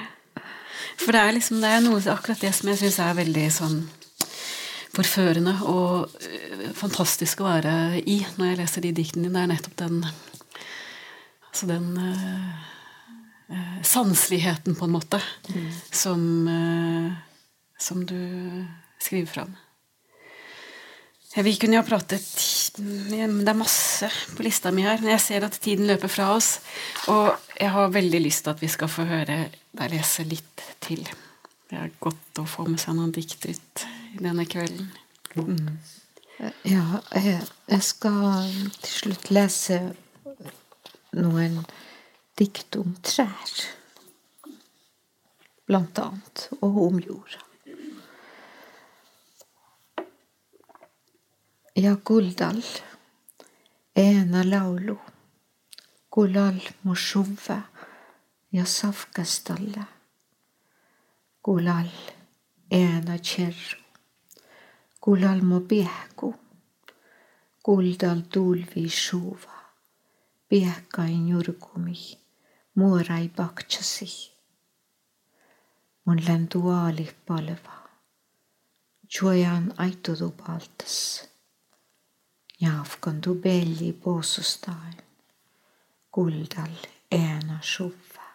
[1.00, 3.78] For det er liksom det er noe, akkurat det som jeg syns er veldig sånn
[4.96, 9.34] forførende og øh, fantastisk å være i når jeg leser de diktene dine.
[9.36, 9.98] Det er nettopp den
[11.56, 12.56] Altså den uh,
[13.48, 15.70] uh, sanseligheten, på en måte, mm.
[15.88, 17.14] som, uh,
[17.80, 18.18] som du
[19.00, 19.54] skriver fram.
[21.32, 22.28] Vi kunne jo ha pratet
[22.76, 26.58] Det er masse på lista mi her, men jeg ser at tiden løper fra oss.
[27.08, 31.08] Og jeg har veldig lyst til at vi skal få høre deg lese litt til.
[31.72, 34.92] Det er godt å få med seg noen dikt ut i denne kvelden.
[35.40, 35.76] Mm.
[36.68, 38.44] Ja, jeg skal
[38.82, 39.86] til slutt lese
[41.16, 41.58] noen
[42.38, 43.56] dikt om trær.
[45.66, 46.48] Blant annet.
[46.60, 47.42] Og om jorda.
[51.76, 52.62] Ja, Guldal,
[53.92, 54.94] ena laulu,
[56.08, 57.58] Gulal moshuva,
[58.56, 59.84] ja safkastalle.
[61.44, 61.90] Gulal
[62.72, 63.82] ena kjerru,
[65.04, 66.32] Gulal må biehku,
[67.68, 69.55] Guldal Dulvi shuva,
[70.50, 71.98] Biehkai njurgumi,
[72.74, 74.10] Muorai bakchasi.
[76.04, 77.76] Mun lentuaali palva,
[79.14, 81.28] Juojan aitudu paltas.
[82.60, 84.94] Jafkan du belli poosustain.
[86.12, 86.76] Guldal
[87.10, 88.28] ena sjuva.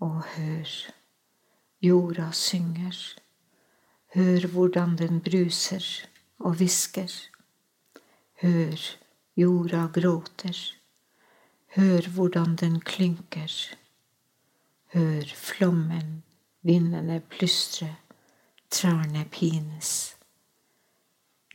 [0.00, 0.72] Og hør,
[1.82, 2.98] jorda synger,
[4.14, 5.84] hør hvordan den bruser
[6.38, 7.12] og hvisker.
[8.42, 8.80] Hør,
[9.36, 10.58] jorda gråter,
[11.76, 13.52] hør hvordan den klynker.
[14.92, 16.22] Hør flommen,
[16.62, 17.88] vindene plystre,
[18.70, 20.16] trærne pines.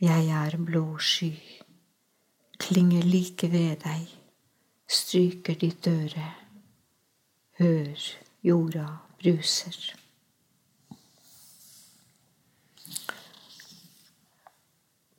[0.00, 1.32] Jeg er blå sky,
[2.58, 4.10] klinger like ved deg,
[4.88, 6.26] stryker ditt øre.
[7.58, 8.10] Hør,
[8.42, 8.88] jorda
[9.22, 9.78] bruser.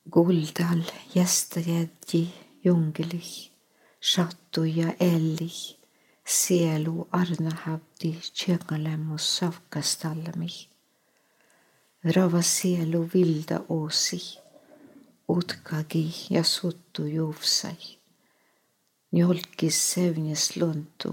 [0.10, 0.84] Goldal
[1.14, 3.24] gästergädji, jungeli,
[4.02, 5.52] chattuja elli,
[6.26, 8.12] sielu arnahabdi,
[9.12, 10.50] og savkastallami.
[12.16, 14.22] Rava selu vilda åsi,
[15.28, 17.98] utkagi ja suttu juufsai.
[19.12, 21.12] Njolkis sevnes luntu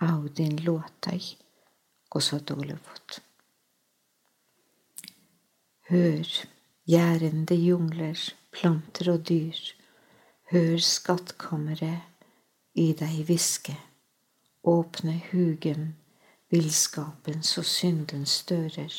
[0.00, 1.22] audin luotai,
[2.08, 3.20] kosa tulevut.
[5.90, 6.28] Hør
[6.86, 8.20] gjærende jungler,
[8.52, 9.77] planter og dyr,
[10.48, 12.00] hør skattkammeret
[12.78, 13.74] i deg hviske,
[14.64, 15.90] åpne hugen,
[16.48, 18.94] villskapens og syndens dører,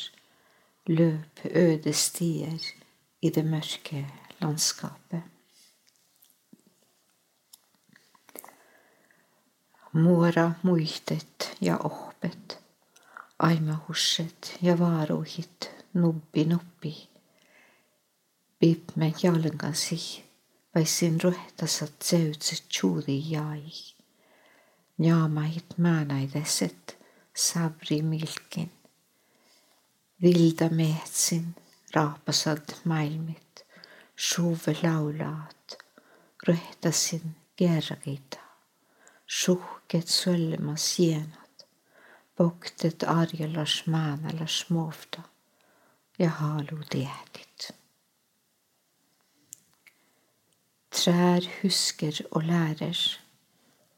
[0.86, 2.70] løp øde stier
[3.22, 4.04] i det mørke
[4.38, 5.22] landskapet.
[9.92, 12.58] Mora muitet ja ohpet,
[13.42, 16.94] aima husset ja vaaruhit nubbi nuppi.
[18.96, 20.29] me jalkasi vai
[20.74, 23.72] Baisin rohtaselt söödset suuri jäi.
[24.98, 26.98] Njaamait määnaideset
[27.34, 28.72] savri milkin.
[30.22, 31.54] Vilda mehtsin
[31.94, 33.66] raapasalt maailmit,
[34.16, 35.78] suuve laulaat,
[36.48, 38.38] rohtasin kergeita.
[39.26, 41.66] Suhket sõlma sienad,
[42.36, 45.22] poktet arjelas määnelas muovda
[46.18, 47.79] ja haalu tiedid.
[50.90, 52.98] Trær husker og lærer,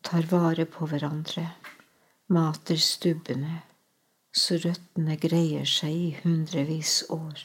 [0.04, 1.46] tar vare på hverandre,
[2.28, 3.62] mater stubbene,
[4.32, 7.40] så røttene greier seg i hundrevis år.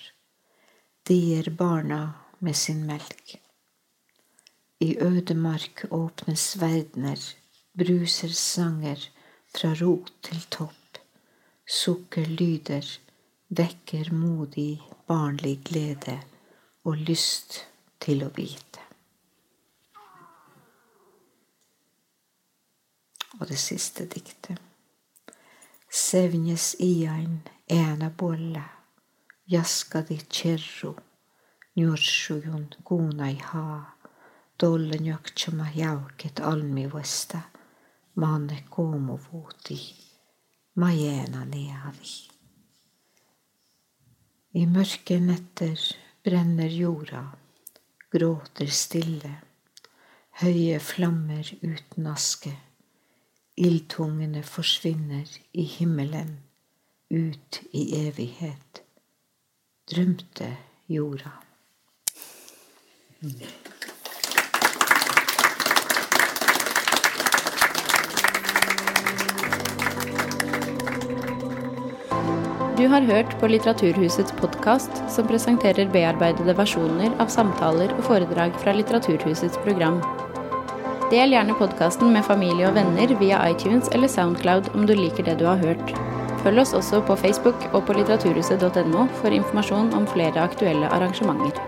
[1.08, 2.02] De gir barna
[2.44, 3.38] med sin melk.
[4.84, 7.18] I ødemark åpnes verdener,
[7.78, 9.10] bruser sanger
[9.56, 11.00] fra rot til topp,
[11.66, 12.86] sukker lyder,
[13.48, 16.20] vekker modig, barnlig glede
[16.84, 17.62] og lyst
[18.04, 18.67] til å vite.
[23.40, 24.58] Og det siste diktet.
[25.90, 28.64] Sevnjes iain ena bolla,
[29.48, 30.96] jaska ditt kjerro,
[31.78, 33.98] Njursujun kuunai haa,
[34.60, 37.42] dolle jaktsama jauket almi vesta,
[38.16, 39.78] manne komo vuoti,
[40.76, 42.16] majena neavi.
[44.58, 45.78] I mørke netter
[46.26, 47.22] brenner jorda,
[48.10, 49.36] gråter stille,
[50.42, 52.56] høye flammer uten aske.
[53.58, 55.26] Ildtungene forsvinner
[55.58, 56.36] i himmelen,
[57.10, 58.84] ut i evighet.
[59.90, 60.52] Drømte
[60.94, 61.32] jorda.
[72.78, 78.78] Du har hørt på Litteraturhusets podkast, som presenterer bearbeidede versjoner av samtaler og foredrag fra
[78.78, 79.98] Litteraturhusets program.
[81.08, 85.38] Del gjerne podkasten med familie og venner via iTunes eller Soundcloud om du liker det
[85.40, 85.94] du har hørt.
[86.44, 91.64] Følg oss også på Facebook og på litteraturhuset.no for informasjon om flere aktuelle arrangementer.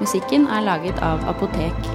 [0.00, 1.86] Musikken er laget av Apotek.